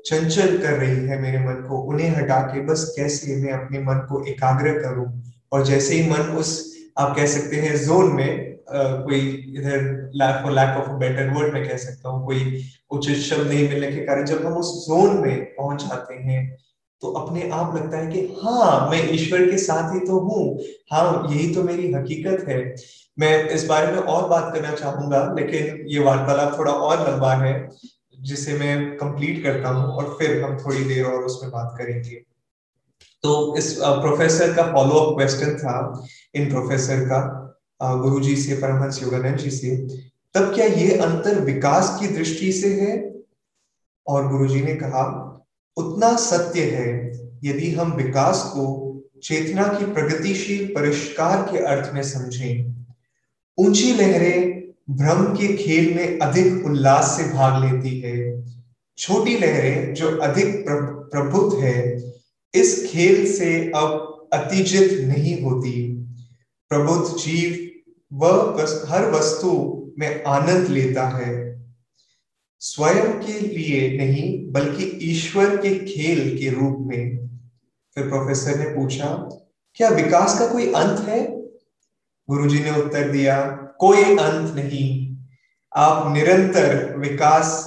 चंचल 0.06 0.58
कर 0.58 0.74
रही 0.74 1.06
है 1.08 1.22
मेरे 1.22 1.40
मन 1.40 1.66
को 1.70 1.78
उन्हें 1.82 2.10
हटा 2.10 2.40
के 2.42 2.62
बस 2.62 2.94
कैसे 2.96 3.36
मैं 3.36 3.54
अपने 3.54 3.80
मन 3.80 4.06
को 4.10 4.24
एकाग्र 4.26 4.72
करूँ? 4.82 5.24
और 5.52 5.66
जैसे 5.66 5.96
ही 5.96 6.10
मन 6.10 6.36
उस 6.38 6.52
आप 6.98 7.16
कह 7.16 7.26
सकते 7.26 7.56
हैं 7.56 7.76
जोन 7.86 8.14
में 8.14 8.50
आ, 8.72 8.84
कोई 8.84 9.20
इधर 9.58 10.12
lack 10.16 10.48
lack 10.48 10.78
of 10.78 10.90
better 10.90 11.30
word 11.30 11.54
में 11.54 11.70
कह 11.70 11.78
सकता 11.78 12.10
हूँ 12.10 12.26
कोई 12.26 12.64
उचित 12.92 13.18
शब्द 13.18 13.48
नहीं 13.48 13.70
मिलने 13.70 13.92
के 13.92 14.06
कारण 14.06 14.26
जब 14.26 14.46
हम 14.46 14.54
उस 14.54 14.74
जोन 14.88 15.18
में 15.18 15.46
पहुँच 15.46 15.84
जाते 15.84 16.14
हैं 16.14 16.42
तो 17.02 17.12
अपने 17.14 17.50
आप 17.50 17.76
लगता 17.76 17.98
है 17.98 18.08
कि 18.08 18.22
हाँ 18.42 18.90
मैं 18.90 19.02
ईश्वर 19.14 19.50
के 19.50 19.58
साथ 19.58 19.94
ही 19.94 20.00
तो 20.00 20.20
हूँ। 20.20 20.60
हाँ 20.92 21.28
यही 21.30 21.54
तो 21.56 21.64
मेरी 21.64 21.92
हकीकत 21.94 22.48
है। 22.48 22.58
मैं 23.18 23.50
इस 23.50 23.66
बारे 23.68 23.92
में 23.92 24.00
और 24.00 24.28
बात 24.30 24.54
करना 24.54 24.74
चाहूँगा, 24.74 25.24
लेकिन 25.38 25.86
ये 25.88 26.00
वार्तालाप 26.00 26.58
थोड़ा 26.60 26.72
और 26.72 27.10
लंबा 27.10 27.34
है, 27.36 27.70
जिसे 28.22 28.54
मैं 28.54 28.98
कंप्लीट 28.98 29.44
करता 29.44 29.70
हूँ 29.70 29.94
और 29.94 30.16
फिर 30.20 30.42
हम 30.44 30.58
थोड़ी 30.58 30.84
देर 30.84 31.06
और 31.06 31.24
उसमें 31.24 31.52
बात 31.52 31.76
करेंगे। 31.78 32.16
तो 33.24 33.56
इस 33.58 33.74
प्रोफेसर 33.80 34.54
का 34.56 34.64
फॉलो 34.74 34.96
अप 34.96 35.16
क्वेश्चन 35.18 35.56
था, 35.58 36.06
इन 36.36 36.50
प्रोफेसर 36.50 37.06
का 37.06 37.22
गुरु 37.82 38.20
जी 38.20 38.36
से, 38.36 38.56
परमहंस 38.56 39.02
योगानंद 39.04 39.38
जी 39.38 39.50
से, 39.52 39.76
तब 40.36 40.54
क्या 40.54 40.66
ये 40.66 40.98
अंतर 40.98 41.40
विकास 41.42 41.98
की 42.00 42.08
दृष्टि 42.08 42.52
से 42.52 42.74
है? 42.74 42.98
और 44.08 44.28
गुरु 44.28 44.48
जी 44.48 44.62
ने 44.62 44.76
कहा 44.76 45.04
उतना 45.80 46.16
सत्य 46.16 46.62
है 46.62 46.90
यदि 47.44 47.72
हम 47.72 47.92
विकास 47.94 48.44
को 48.46 48.66
चेतना 49.24 49.64
की 49.64 49.86
प्रगतिशील 49.86 50.66
परिष्कार 50.66 51.42
के 51.52 51.58
अर्थ 51.58 51.94
में 51.94 52.02
समझें। 52.04 52.86
ऊँची 53.58 53.94
लहरें 53.94 54.60
भ्रम 54.90 55.24
के 55.36 55.48
खेल 55.58 55.94
में 55.96 56.20
अधिक 56.20 56.66
उल्लास 56.66 57.06
से 57.18 57.24
भाग 57.34 57.64
लेती 57.64 58.00
है। 58.00 58.44
छोटी 58.98 59.38
लहरें 59.38 59.94
जो 59.94 60.18
अधिक 60.18 60.66
प्रबुद्ध 61.12 61.64
है, 61.64 61.78
इस 62.54 62.88
खेल 62.90 63.32
से 63.34 63.72
अब 63.76 64.16
अतिजित 64.34 65.00
नहीं 65.08 65.42
होती। 65.42 65.96
प्रबुद्ध 66.70 67.18
जीव 67.18 67.70
वह 68.14 68.56
हर 68.90 69.12
वस्तु 69.12 69.52
में 70.00 70.24
आनंद 70.24 70.68
लेता 70.68 71.08
है। 71.08 71.49
स्वयं 72.62 73.12
के 73.20 73.40
लिए 73.40 73.98
नहीं 73.98 74.52
बल्कि 74.52 74.84
ईश्वर 75.12 75.56
के 75.58 75.78
खेल 75.80 76.38
के 76.38 76.50
रूप 76.50 76.78
में। 76.80 77.28
फिर 77.96 78.08
प्रोफेसर 78.10 78.60
ने 78.60 78.66
पूछा 78.76 79.30
क्या 79.78 79.90
विकास 79.90 80.40
का 80.40 80.48
कोई 80.48 80.74
अंत 80.74 81.00
है? 81.00 81.28
गुरुजी 82.30 82.60
ने 82.60 82.72
उत्तर 82.82 83.10
दिया 83.12 83.42
कोई 83.80 84.04
अंत 84.04 84.56
नहीं। 84.56 85.18
आप 85.76 86.14
निरंतर 86.14 86.96
विकास 86.98 87.66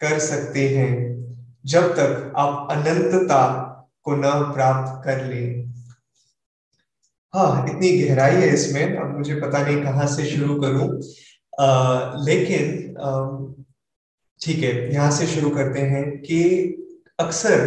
कर 0.00 0.18
सकते 0.18 0.68
हैं 0.68 0.92
जब 1.66 1.92
तक 1.92 2.32
आप 2.36 2.68
अनंतता 2.70 3.42
को 4.02 4.16
न 4.16 4.52
प्राप्त 4.52 5.04
कर 5.04 5.24
ले। 5.24 5.44
हाँ 7.34 7.66
इतनी 7.68 7.98
गहराई 7.98 8.34
है 8.34 8.54
इसमें 8.54 8.96
अब 8.96 9.16
मुझे 9.18 9.34
पता 9.34 9.62
नहीं 9.62 9.82
कहाँ 9.82 10.06
से 10.06 10.24
शुरू 10.26 10.60
करूँ। 10.60 11.02
आ, 11.60 12.12
लेकिन 12.24 12.91
ठीक 14.40 14.62
है, 14.64 14.92
यहाँ 14.92 15.10
से 15.10 15.26
शुरू 15.26 15.50
करते 15.50 15.80
हैं 15.80 16.04
कि 16.20 16.42
अक्सर 17.20 17.60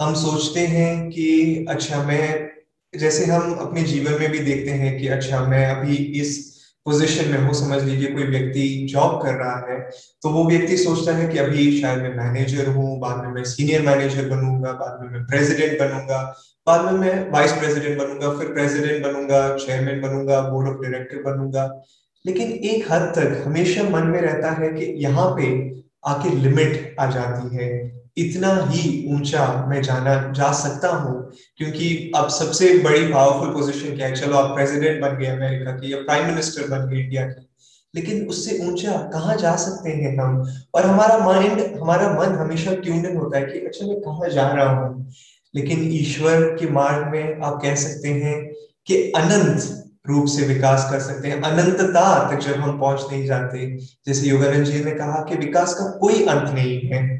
हम 0.00 0.14
सोचते 0.14 0.60
हैं 0.68 1.08
कि 1.10 1.66
अच्छा 1.70 2.02
मैं, 2.04 2.48
जैसे 2.94 3.24
हम 3.26 3.52
अपने 3.60 3.82
जीवन 3.84 4.20
में 4.20 4.30
भी 4.30 4.38
देखते 4.40 4.70
हैं 4.72 4.98
कि 4.98 5.08
अच्छा 5.08 5.40
मैं 5.46 5.66
अभी 5.66 5.96
इस 6.20 6.50
पोजीशन 6.86 7.30
में 7.30 7.38
हूँ, 7.38 7.52
समझ 7.54 7.82
लीजिए 7.82 8.12
कोई 8.12 8.24
व्यक्ति 8.24 8.86
जॉब 8.90 9.20
कर 9.22 9.34
रहा 9.34 9.56
है 9.68 9.78
तो 10.22 10.30
वो 10.30 10.44
व्यक्ति 10.44 10.76
सोचता 10.76 11.14
है 11.16 11.28
कि 11.28 11.38
अभी 11.38 11.80
शायद 11.80 12.02
मैं 12.02 12.14
मैनेजर 12.16 12.68
हूँ, 12.68 12.98
बाद 13.00 13.24
में 13.24 13.32
मैं 13.32 13.44
सीनियर 13.44 13.82
मैनेजर 13.82 14.28
बनूँगा, 14.28 14.72
बाद 14.72 15.00
में 15.02 15.10
मैं 15.10 15.24
प्रेसिडेंट 15.26 15.78
बनूँगा, 15.80 16.22
बाद 16.66 16.84
में 16.84 16.98
मैं 17.00 17.30
वाइस 17.30 17.52
प्रेसिडेंट 17.52 17.98
बनूँगा, 17.98 18.36
फिर 18.38 18.52
प्रेसिडेंट 18.52 19.04
बनूँगा 19.04 19.56
चेयरमैन 19.56 20.00
बनूँगा 20.00 20.40
बोर्ड 20.48 20.68
ऑफ़ 20.68 20.82
डायरेक्टर 20.82 21.22
बनूँगा। 21.22 21.66
लेकिन 22.26 22.52
एक 22.52 22.92
हद 22.92 23.02
तक 23.02 23.42
हमेशा 23.46 23.82
मन 23.82 24.02
में 24.02 24.20
रहता 24.20 24.50
है 24.50 24.68
कि 24.68 25.04
यहाँ 25.04 25.30
पे 25.30 25.72
आके 26.06 26.30
लिमिट 26.30 26.96
आ 27.00 27.06
जाती 27.06 27.56
है। 27.56 28.02
इतना 28.16 28.66
ही 28.70 29.14
ऊँचा 29.14 29.66
मैं 29.68 29.82
जाना, 29.82 30.32
जा 30.32 30.52
सकता 30.52 30.88
हूँ, 30.88 31.32
क्योंकि 31.56 32.12
अब 32.16 32.28
सबसे 32.28 32.78
बड़ी 32.78 33.12
पावरफुल 33.12 33.48
पोजीशन 33.48 33.96
क्या 33.96 34.06
है? 34.06 34.14
चलो, 34.14 34.36
आप 34.36 34.54
प्रेसिडेंट 34.54 35.02
बन 35.02 35.18
गए 35.18 35.26
अमेरिका 35.26 35.70
की 35.70 35.92
या 35.92 35.98
प्राइम 35.98 36.26
मिनिस्टर 36.26 36.62
बन 36.68 36.90
गए 36.90 37.00
इंडिया 37.00 37.26
की। 37.26 37.48
लेकिन 37.94 38.26
उससे 38.26 38.58
ऊँचा 38.66 39.10
कहाँ 39.12 39.36
जा 39.36 39.56
सकते 39.56 39.90
हैं 39.90 40.18
हम? 40.18 40.52
और 40.74 40.86
हमारा 40.86 41.18
माइंड 41.18 41.76
हमारा 41.82 42.20
मन 42.20 42.26
हमेशा 42.26 42.74
ट्यून 42.74 43.16
होता 43.16 43.38
है 43.38 43.44
कि 43.44 43.58
अच्छा 43.58 43.86
मैं 43.86 44.00
कहाँ 44.00 44.28
जा 44.28 44.48
रहा 44.48 44.80
हूँ? 44.80 45.12
लेकिन 45.54 45.92
ईश्वर 45.92 46.40
के 46.40 46.70
मार्ग 46.70 47.06
में 47.06 47.40
आप 47.40 47.60
कह 47.62 47.74
सकते 47.74 48.08
हैं 48.08 48.52
कि 48.86 49.12
अनंत 49.16 49.81
रूप 50.08 50.26
से 50.26 50.46
विकास 50.46 50.88
कर 50.92 51.00
सकते 51.00 51.28
हैं। 51.28 51.42
अनंतता 51.42 52.30
तक 52.30 52.40
जब 52.40 52.52
हम 52.52 52.80
पहुँच 52.80 53.00
नहीं 53.12 53.26
जाते, 53.26 53.76
जैसे 54.06 54.26
योगानंद 54.26 54.64
जी 54.64 54.84
ने 54.84 54.90
कहा 54.90 55.26
कि 55.28 55.34
विकास 55.34 55.74
का 55.74 55.98
कोई 55.98 56.26
अंत 56.26 56.54
नहीं 56.54 56.80
है। 56.80 57.18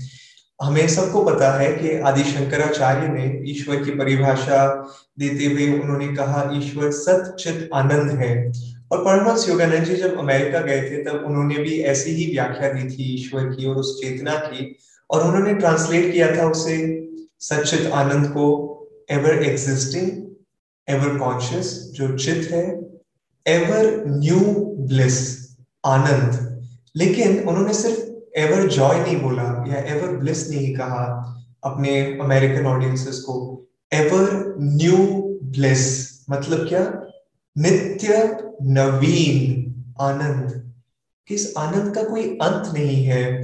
हमें 0.63 0.89
सबको 0.89 1.25
पता 1.25 1.59
है 1.59 1.73
कि 1.73 2.01
आदि 2.01 2.25
शंकराचार्य 2.25 3.09
ने 3.09 3.51
ईश्वर 3.51 3.77
की 3.77 3.91
परिभाषा 3.91 4.91
देते 5.19 5.45
हुए 5.45 5.81
उन्होंने 5.81 6.09
कहा, 6.09 6.51
ईश्वर 6.55 6.91
सचित 6.91 7.71
आनंद 7.75 8.11
है। 8.11 8.53
और 8.93 8.99
परमहंस 8.99 9.49
योगानंद 9.49 9.85
जी 9.85 9.97
जब 9.97 10.19
अमेरिका 10.19 10.61
गए 10.61 10.83
थे, 10.83 11.05
तब 11.05 11.25
उन्होंने 11.27 11.55
भी 11.55 11.81
ऐसी 11.81 12.11
ही 12.11 12.33
व्याख्या 12.33 12.73
दी 12.73 12.89
थी 12.89 13.15
ईश्वर 13.15 13.45
की 13.45 13.67
और 13.67 13.77
उस 13.77 14.03
चेतना 14.03 14.35
की। 14.35 14.77
और 15.11 15.23
उन्होंने 15.23 15.55
ट्रांसलेट 15.55 16.13
किया 16.13 16.37
था 16.37 16.49
उसे 16.49 17.09
सचित 17.41 17.91
आनंद 17.93 18.27
को 18.27 18.69
एवर 19.11 19.43
एग्जिस्टिंग 19.43 20.22
एवर 20.89 21.19
कॉन्शियस 21.19 21.91
जो 21.93 22.19
चित 22.19 22.49
है 22.51 22.81
एवर 23.47 24.05
न्यू 24.07 24.41
ब्लिस 24.79 25.49
आनंद। 25.87 26.63
लेकिन 26.97 27.49
उन्होंने 27.49 27.75
सिर्फ़ 27.75 28.01
एवर 28.39 28.69
जॉय 28.69 29.01
नहीं 29.01 29.21
बोला, 29.21 29.43
या 29.43 29.77
एवर 29.77 30.17
ब्लिस 30.17 30.51
नहीं 30.51 30.75
कहा 30.75 31.35
अपने 31.65 32.19
अमेरिकन 32.19 32.67
ऑडियंसेस 32.67 33.19
को। 33.19 33.67
एवर 33.93 34.55
न्यू 34.59 34.97
ब्लिस 35.43 36.13
मतलब 36.31 36.69
क्या? 36.69 37.07
नित्य 37.59 38.39
नवीन 38.63 39.69
आनंद। 40.01 40.73
किस 41.27 41.57
आनंद 41.57 41.95
का 41.95 42.03
कोई 42.03 42.23
अंत 42.23 42.75
नहीं 42.75 43.05
है। 43.05 43.43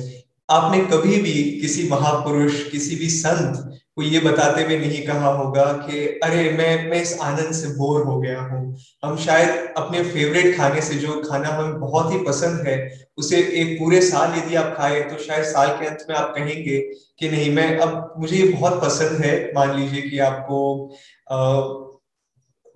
आपने 0.51 0.85
कभी 0.85 1.21
भी 1.21 1.61
किसी 1.61 1.89
महापुरुष, 1.89 2.71
किसी 2.71 2.97
भी 2.97 3.11
संत 3.11 3.81
को 3.99 4.03
ये 4.03 4.21
बताते 4.21 4.63
हुए 4.63 4.79
नहीं 4.79 5.07
कहा 5.07 5.29
होगा 5.29 5.65
कि, 5.65 6.07
अरे, 6.07 6.51
मैं 6.51 6.91
मैं 6.91 7.03
इस 7.03 7.19
आनंद 7.23 7.53
से 7.53 7.69
बोर 7.69 8.03
हो 8.03 8.21
गया 8.21 8.41
हूँ। 8.41 8.77
हम 9.05 9.17
शायद 9.17 9.75
अपने 9.77 10.03
फेवरेट 10.03 10.57
खाने 10.57 10.81
से, 10.81 10.95
जो 10.95 11.23
खाना 11.31 11.49
हमें 11.49 11.81
बहुत 11.81 12.13
ही 12.13 12.19
पसंद 12.19 12.69
है, 12.69 13.07
उसे 13.19 13.37
एक 13.37 13.79
पूरे 13.79 14.01
साल 14.01 14.39
यदि 14.39 14.55
आप 14.55 14.75
खाए 14.77 15.01
तो 15.01 15.23
शायद 15.23 15.45
साल 15.45 15.69
के 15.69 15.87
अंत 15.87 16.07
में 16.11 16.17
आप 16.17 16.33
कहेंगे 16.37 16.79
कि 17.19 17.29
नहीं, 17.29 17.53
मैं, 17.53 17.79
अब 17.79 18.15
मुझे 18.19 18.37
ये 18.37 18.53
बहुत 18.53 18.83
पसंद 18.83 19.25
है। 19.25 19.53
मान 19.55 19.81
लीजिए 19.81 20.03
कि 20.03 20.19
आपको 20.19 20.91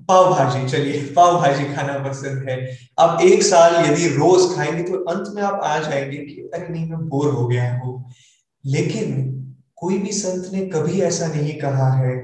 पाव 0.08 0.30
भाजी, 0.30 0.68
चलिए, 0.68 1.02
पाव 1.16 1.40
भाजी 1.40 1.64
खाना 1.64 2.08
पसंद 2.08 2.48
है। 2.48 2.78
आप 3.00 3.20
एक 3.22 3.42
साल 3.42 3.92
यदि 3.92 4.08
रोज 4.08 4.56
खाएँगे 4.56 4.82
तो 4.82 5.04
अंत 5.04 5.24
में 5.34 5.42
आप 5.42 5.60
आ 5.62 5.78
जाएँगे 5.78 6.16
कि, 6.16 6.50
अरे, 6.54 6.68
नहीं, 6.68 6.90
मैं 6.90 7.08
बोर 7.08 7.30
हो 7.30 7.46
गया 7.48 7.74
हूँ। 7.74 8.10
लेकिन 8.66 9.38
कोई 9.82 9.98
भी 9.98 10.12
संत 10.12 10.52
ने 10.52 10.64
कभी 10.66 11.00
ऐसा 11.00 11.26
नहीं 11.26 11.54
कहा 11.60 11.90
है 11.92 12.16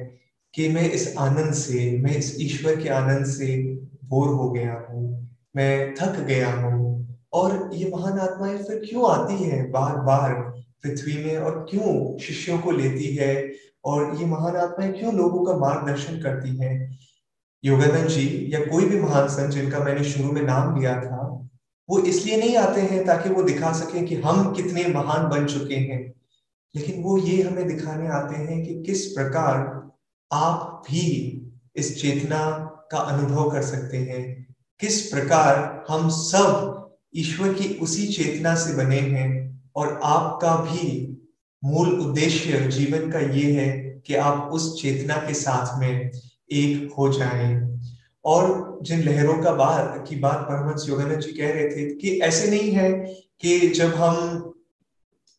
कि 0.55 0.69
मैं 0.69 0.91
इस 0.91 1.15
आनंद 1.19 1.53
से, 1.55 1.91
मैं 2.03 2.17
इस 2.17 2.37
ईश्वर 2.41 2.77
के 2.77 2.89
आनंद 2.89 3.27
से 3.27 3.57
बोर 4.05 4.29
हो 4.29 4.51
गया 4.51 4.75
हूँ, 4.91 5.29
मैं 5.57 5.95
थक 5.95 6.21
गया 6.21 6.53
हूँ। 6.53 6.87
और 7.33 7.71
ये 7.75 7.91
महान 7.95 8.19
आत्माएँ 8.19 8.57
फिर 8.59 8.79
क्यों 8.85 9.11
आती 9.11 9.43
है 9.45 9.63
बार 9.71 9.97
बार 10.03 10.35
पृथ्वी 10.83 11.17
में 11.25 11.37
और 11.37 11.67
क्यों 11.71 12.19
शिष्यों 12.19 12.59
को 12.59 12.71
लेती 12.71 13.15
है? 13.17 13.35
और 13.85 14.15
ये 14.17 14.27
महान 14.27 14.57
आत्माएँ 14.57 14.93
क्यों 14.93 15.15
लोगों 15.15 15.45
का 15.45 15.57
मार्गदर्शन 15.59 16.21
करती 16.21 16.57
हैं? 16.59 16.99
योगानंद 17.65 18.09
जी 18.09 18.29
या 18.53 18.61
कोई 18.61 18.85
भी 18.85 19.01
महान 19.01 19.29
संत 19.29 19.51
जिनका 19.51 19.79
मैंने 19.79 20.05
शुरू 20.05 20.33
में 20.33 20.43
नाम 20.43 20.79
लिया 20.81 20.95
था, 21.01 21.25
वो 21.89 21.99
इसलिए 22.01 22.37
नहीं 22.37 22.57
आते 22.57 22.81
हैं 22.81 23.05
ताकि 23.07 23.31
वो 23.31 23.43
दिखा 23.43 23.73
सके 23.73 24.07
कि 24.07 24.15
हम 24.17 24.53
कितने 24.53 24.87
महान 24.95 25.29
बन 25.29 25.47
चुके 25.47 25.75
हैं। 25.75 26.01
लेकिन 26.77 27.03
वो 27.03 27.19
ये 27.19 27.43
हमें 27.43 27.69
दिखाने 27.69 28.09
आते 28.09 28.37
हैं 28.37 28.67
कि 28.67 28.83
किस 28.83 29.07
प्रकार 29.07 29.89
आप 30.33 30.83
भी 30.91 31.35
इस 31.77 32.03
चेतना 32.03 32.51
का 32.91 32.99
अनुभव 32.99 33.51
कर 33.51 33.63
सकते 33.63 33.97
हैं। 33.97 34.55
किस 34.81 35.01
प्रकार 35.03 35.85
हम 35.89 36.09
सब 36.09 36.75
ईश्वर 37.17 37.53
की 37.55 37.75
उसी 37.75 38.07
चेतना 38.07 38.55
से 38.55 38.75
बने 38.75 39.01
हैं 39.01 39.63
और 39.77 40.01
आपका 40.03 40.57
भी 40.57 41.15
मूल 41.65 41.89
उद्देश्य 42.01 42.61
जीवन 42.61 43.11
का 43.11 43.19
ये 43.19 43.53
है 43.53 44.03
कि 44.07 44.15
आप 44.15 44.51
उस 44.53 44.83
चेतना 44.83 45.17
के 45.17 45.35
साथ 45.35 45.81
में 45.81 46.11
एक 46.53 46.93
हो 46.99 47.13
जाएँ। 47.13 47.81
और 48.25 48.79
जिन 48.83 49.01
लहरों 49.01 49.43
का 49.43 49.53
बात, 49.53 50.05
की 50.09 50.17
बात 50.17 50.39
परमहंस 50.39 50.87
योगानंद 50.89 51.21
जी 51.21 51.33
कह 51.33 51.53
रहे 51.53 51.65
थे 51.65 51.95
कि 51.95 52.21
ऐसे 52.21 52.51
नहीं 52.51 52.71
है 52.71 52.93
कि 53.41 53.69
जब 53.69 53.95
हम 53.95 54.45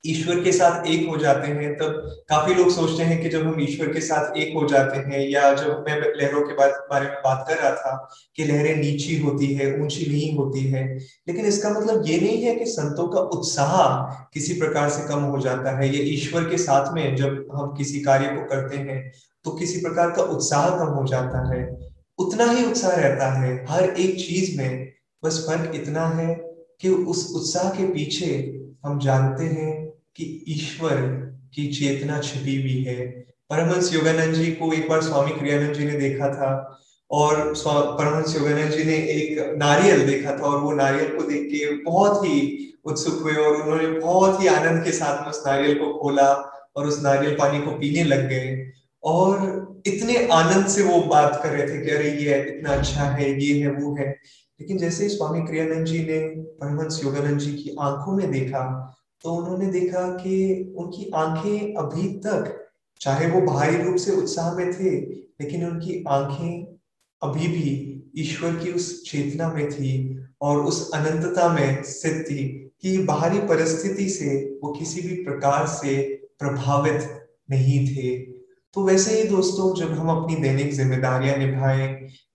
ईश्वर 0.04 0.44
के 0.44 0.52
साथ 0.52 0.86
एक 0.88 1.08
हो 1.10 1.18
जाते 1.18 1.48
हैं, 1.48 1.74
तब 1.78 2.26
काफ़ी 2.30 2.54
लोग 2.56 2.70
सोचते 2.72 3.04
हैं 3.04 3.22
कि 3.22 3.30
जब 3.30 3.46
हम 3.48 3.60
ईश्वर 3.62 3.88
के 3.94 4.02
साथ 4.02 4.38
एक 4.38 4.54
हो 4.56 4.66
जाते 4.68 4.98
हैं 5.00 5.20
या 5.30 5.54
जब 5.54 5.84
मैं 5.88 5.96
लहरों 5.96 6.42
के 6.42 6.54
बारे 6.54 7.06
में 7.06 7.16
बात 7.24 7.46
कर 7.48 7.58
रहा 7.58 7.72
था 7.72 7.96
कि 8.36 8.46
लहरें 8.46 8.76
नीची 8.76 9.18
होती 9.20 9.54
है, 9.54 9.72
ऊँची 9.82 10.06
नहीं 10.06 10.36
होती 10.38 10.64
है, 10.66 10.84
लेकिन 11.28 11.46
इसका 11.46 11.70
मतलब 11.70 12.04
ये 12.08 12.20
नहीं 12.20 12.42
है 12.44 12.56
कि 12.56 12.66
संतों 12.66 13.08
का 13.08 13.22
उत्साह 13.38 14.14
किसी 14.34 14.54
प्रकार 14.60 14.90
से 14.90 15.08
कम 15.08 15.24
हो 15.24 15.40
जाता 15.40 15.78
है। 15.80 15.90
ये 15.90 16.04
ईश्वर 16.14 16.50
के 16.50 16.58
साथ 16.58 16.94
में 16.94 17.16
जब 17.16 17.48
हम 17.56 17.74
किसी 17.78 18.02
कार्य 18.02 18.28
को 18.28 18.46
करते 18.46 18.78
हैं 18.78 19.02
तो 19.46 19.52
किसी 19.52 19.82
प्रकार 19.82 20.12
का 20.12 20.24
उत्साह 20.24 20.70
कम 20.70 20.94
हो 20.94 21.06
जाता 21.08 21.48
है। 21.54 21.68
उतना 22.20 22.46
ही 22.46 22.66
उत्साह 22.66 22.96
रहता 22.96 23.32
है, 23.34 23.54
हर 23.70 23.84
एक 23.84 24.16
चीज़ 24.18 24.58
में 24.58 24.92
बस 25.24 25.44
फ़र्क 25.48 25.76
इतना 25.76 26.08
है 26.10 26.34
कि 26.82 26.90
उस 26.90 27.32
उत्साह 27.36 27.70
के 27.70 27.88
पीछे 27.94 28.32
हम 28.86 29.00
जानते 29.00 29.44
हैं 29.46 29.89
कि 30.20 30.46
ईश्वर 30.48 30.96
की 31.56 31.68
चेतना 31.68 32.20
छिपी 32.20 32.62
हुई 32.62 32.84
है। 32.84 33.08
परमहंस 33.50 33.94
योगानंद 33.94 34.34
जी 34.34 34.52
को 34.52 34.74
एक 34.74 34.90
बार 34.90 35.02
स्वामी 35.02 35.32
क्रियानंद 35.32 35.74
जी 35.74 35.86
ने 35.86 35.92
देखा 35.92 36.30
था 36.30 36.50
और 37.12 37.54
परमहंस 37.68 38.36
योगानंद 38.36 38.72
जी 38.72 38.84
ने 38.84 38.96
एक 38.96 39.56
नारियल 39.58 40.06
देखा 40.06 40.32
था 40.32 40.44
और 40.44 40.60
वो 40.60 40.72
नारियल 40.72 41.16
को 41.18 41.24
देख 41.24 41.46
के 41.46 41.76
बहुत 41.76 42.26
ही 42.26 42.66
उत्सुक 42.86 43.22
हुए 43.22 43.34
और 43.34 43.56
उन्होंने 43.56 44.00
बहुत 44.00 44.42
ही 44.42 44.48
आनंद 44.48 44.84
के 44.84 44.92
साथ 44.92 45.22
में 45.22 45.30
उस 45.30 45.44
नारियल 45.48 45.78
को 45.78 45.94
खोला 45.94 46.34
और 46.76 46.88
उस 46.88 47.04
नारियल 47.04 47.36
पानी 47.36 47.60
को 47.62 47.72
पीने 47.72 48.04
लग 48.04 48.30
गए। 48.30 48.72
और 49.04 49.82
इतने 49.88 50.28
आनंद 50.28 50.68
से 50.68 50.84
वो 50.84 51.02
बात 51.02 51.40
कर 51.44 51.50
रहे 51.50 51.68
थे 51.68 51.86
कि 51.86 51.92
अरे 51.92 52.12
ये 52.12 52.40
इतना 52.42 52.70
अच्छा 52.70 53.04
है, 53.04 53.44
ये 53.44 53.60
है, 53.62 53.72
वो 53.72 53.96
है। 53.96 54.10
लेकिन 54.60 54.78
जैसे 54.78 55.10
स्वामी 55.10 55.42
क्रियानंद 55.42 55.86
जी 55.86 56.00
ने 56.00 56.20
परमहंस 56.62 57.02
योगानंद 57.04 57.40
जी 57.40 57.52
की 57.54 57.76
आँखों 57.80 58.16
में 58.18 58.32
देखा 58.32 58.96
तो 59.22 59.34
उन्होंने 59.34 59.66
देखा 59.66 60.08
कि 60.08 60.74
उनकी 60.78 61.12
आँखें 61.16 61.74
अभी 61.74 62.08
तक, 62.08 62.70
चाहे 63.02 63.28
वो 63.28 63.42
बाहरी 63.42 63.84
रूप 63.84 63.96
से 63.96 64.12
उत्साह 64.12 64.56
में 64.56 64.72
थे, 64.74 64.96
लेकिन 65.42 65.66
उनकी 65.66 66.04
आँखें 66.08 66.78
अभी 67.24 67.48
भी 67.48 67.96
ईश्वर 68.18 68.56
की 68.56 68.72
उस 68.72 69.12
चेतना 69.12 69.54
में 69.54 69.70
थी 69.70 70.20
और 70.42 70.58
उस 70.58 70.92
अनंतता 70.92 71.50
में 71.50 71.84
स्थित 71.84 72.26
थी 72.30 72.72
कि 72.82 72.98
बाहरी 72.98 73.40
परिस्थिति 73.40 74.10
से 74.10 74.60
वो 74.64 74.74
किसी 74.74 75.02
भी 75.02 75.24
प्रकार 75.24 75.68
से 75.68 76.04
प्रभावित 76.40 77.26
नहीं 77.52 77.88
थे। 77.88 78.18
तो 78.74 78.84
वैसे 78.84 79.22
ही 79.22 79.30
दोस्तों, 79.30 79.76
जब 79.76 79.92
हम 79.92 80.10
अपनी 80.10 80.36
दैनिक 80.36 80.74
जिम्मेदारियाँ 80.74 81.38
निभाएँ, 81.38 81.88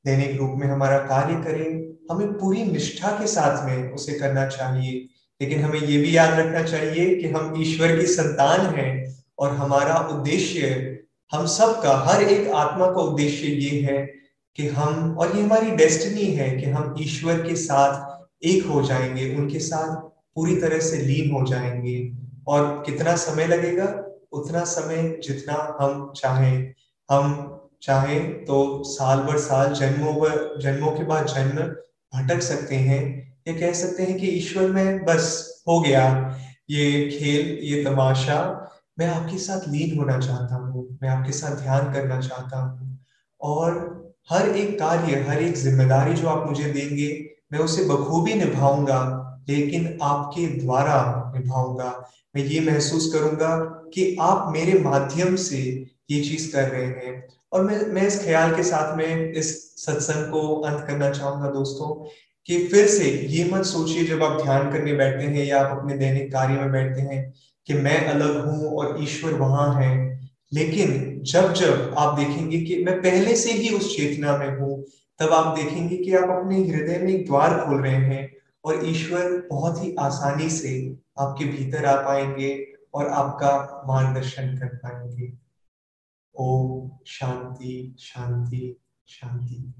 दैनिक 0.04 0.40
रूप 0.40 0.50
में 0.54 0.66
हमारा 0.68 0.98
कार्य 0.98 1.34
करें, 1.34 1.94
हमें 2.10 2.32
पूरी 2.32 2.64
निष्ठा 2.64 3.10
के 3.10 3.26
साथ 3.26 3.66
में 3.66 3.92
उसे 3.92 4.12
करना 4.12 4.46
चाहिए। 4.46 5.08
लेकिन 5.44 5.64
हमें 5.64 5.80
ये 5.80 5.98
भी 5.98 6.16
याद 6.16 6.40
रखना 6.40 6.62
चाहिए 6.62 7.14
कि 7.14 7.28
हम 7.28 7.54
ईश्वर 7.58 7.96
की 7.96 8.06
संतान 8.06 8.60
हैं 8.60 9.24
और 9.38 9.50
हमारा 9.50 9.96
उद्देश्य 9.96 10.90
हम 11.32 11.46
सब 11.46 11.82
का 11.82 11.96
हर 11.96 12.22
एक 12.22 12.48
आत्मा 12.48 12.86
का 12.86 13.00
उद्देश्य 13.00 13.46
ये 13.46 13.80
है 13.80 14.06
कि 14.56 14.68
हम, 14.68 15.16
और 15.18 15.36
ये 15.36 15.42
हमारी 15.42 15.70
डेस्टिनी 15.70 16.24
है 16.24 16.56
कि 16.56 16.66
हम 16.66 16.94
ईश्वर 17.00 17.34
के 17.34 17.56
साथ 17.56 18.14
एक 18.44 18.66
हो 18.66 18.82
जाएँगे, 18.82 19.34
उनके 19.34 19.58
साथ 19.58 19.96
पूरी 20.34 20.56
तरह 20.56 20.78
से 20.78 20.96
लीन 20.96 21.30
हो 21.30 21.46
जाएँगे। 21.46 22.12
और 22.46 22.82
कितना 22.86 23.16
समय 23.16 23.46
लगेगा? 23.46 24.04
उतना 24.32 24.64
समय 24.64 25.20
जितना 25.24 25.76
हम 25.80 26.12
चाहें। 26.16 26.74
हम 27.10 27.50
चाहें 27.82 28.44
तो 28.44 28.82
साल 28.86 29.18
भर 29.18 29.38
साल, 29.38 29.74
जन्मों 29.74 30.14
पर 30.14 30.60
जन्मों 30.62 30.92
के 30.92 31.04
बाद 31.04 31.26
जन्म 31.26 31.76
भटक 32.14 32.40
सकते 32.40 32.74
हैं 32.74 33.33
या 33.46 33.54
कह 33.54 33.72
सकते 33.72 34.02
हैं 34.02 34.18
कि 34.18 34.26
ईश्वर 34.28 34.70
में 34.70 35.04
बस 35.04 35.64
हो 35.68 35.80
गया 35.80 36.04
ये 36.70 37.08
खेल, 37.10 37.58
ये 37.62 37.82
तमाशा। 37.84 38.38
मैं 38.98 39.06
आपके 39.06 39.38
साथ 39.38 39.68
लीन 39.68 39.96
होना 39.98 40.18
चाहता 40.18 40.56
हूँ, 40.56 40.98
मैं 41.02 41.08
आपके 41.08 41.32
साथ 41.32 41.56
ध्यान 41.56 41.92
करना 41.92 42.20
चाहता 42.20 42.58
हूँ। 42.58 42.98
और 43.40 43.72
हर 44.30 44.48
एक 44.48 44.78
कार्य, 44.78 45.20
हर 45.28 45.42
एक 45.42 45.56
ज़िम्मेदारी 45.56 46.14
जो 46.14 46.28
आप 46.28 46.48
मुझे 46.48 46.64
देंगे, 46.64 47.08
मैं 47.52 47.58
उसे 47.60 47.84
बखूबी 47.84 48.34
निभाऊँगा, 48.34 49.00
लेकिन 49.48 49.98
आपके 50.02 50.46
द्वारा 50.60 51.32
निभाऊँगा। 51.36 51.90
मैं 52.34 52.44
ये 52.44 52.60
महसूस 52.60 53.12
करूँगा 53.12 53.56
कि 53.94 54.16
आप 54.20 54.52
मेरे 54.52 54.78
माध्यम 54.78 55.36
से 55.36 55.58
ये 56.10 56.22
चीज़ 56.24 56.50
कर 56.52 56.68
रहे 56.68 56.86
हैं। 56.86 57.26
और 57.52 57.62
मैं 57.62 57.80
मैं 57.86 58.06
इस 58.06 58.22
ख्याल 58.24 58.54
के 58.56 58.62
साथ 58.62 58.96
में 58.96 59.32
इस 59.32 59.52
सत्संग 59.84 60.32
को 60.32 60.40
अंत 60.60 60.86
करना 60.86 61.10
चाहूँगा 61.10 61.50
दोस्तों। 61.50 61.88
कि 62.46 62.68
फिर 62.68 62.86
से 62.86 63.10
ये 63.10 63.44
मत 63.44 63.64
सोचिए 63.64 64.04
जब 64.04 64.22
आप 64.22 64.42
ध्यान 64.42 64.72
करने 64.72 64.92
बैठते 64.92 65.26
हैं 65.26 65.44
या 65.46 65.64
आप 65.64 65.78
अपने 65.78 65.98
दैनिक 65.98 66.32
कार्य 66.32 66.54
में 66.54 66.72
बैठते 66.72 67.00
हैं 67.00 67.34
कि 67.66 67.74
मैं 67.74 68.06
अलग 68.06 68.46
हूँ 68.46 68.76
और 68.76 69.02
ईश्वर 69.02 69.32
वहाँ 69.32 69.82
है। 69.82 70.20
लेकिन 70.52 71.20
जब 71.22 71.52
जब 71.52 71.94
आप 71.98 72.18
देखेंगे 72.18 72.60
कि 72.60 72.84
मैं 72.84 72.98
पहले 73.02 73.36
से 73.36 73.52
ही 73.52 73.68
उस 73.68 73.96
चेतना 73.96 74.36
में 74.36 74.58
हूँ, 74.58 74.84
तब 75.18 75.28
आप 75.28 75.56
देखेंगे 75.56 75.96
कि 75.96 76.14
आप 76.14 76.30
अपने 76.30 76.68
हृदय 76.68 76.98
में 76.98 77.12
एक 77.12 77.26
द्वार 77.26 77.66
खोल 77.66 77.82
रहे 77.82 77.94
हैं 77.94 78.36
और 78.64 78.80
ईश्वर 78.84 79.48
बहुत 79.50 79.84
ही 79.84 79.94
आसानी 80.00 80.50
से 80.50 80.96
आपके 81.18 81.44
भीतर 81.44 81.84
आ 81.84 82.02
पाएँगे 82.02 82.72
और 82.94 83.08
आपका 83.08 83.82
मार्गदर्शन 83.88 84.56
कर 84.58 84.66
पाएँगे। 84.66 85.32
ओम 86.38 86.90
शांति 87.06 87.96
शांति 87.98 88.76
शांति। 89.06 89.74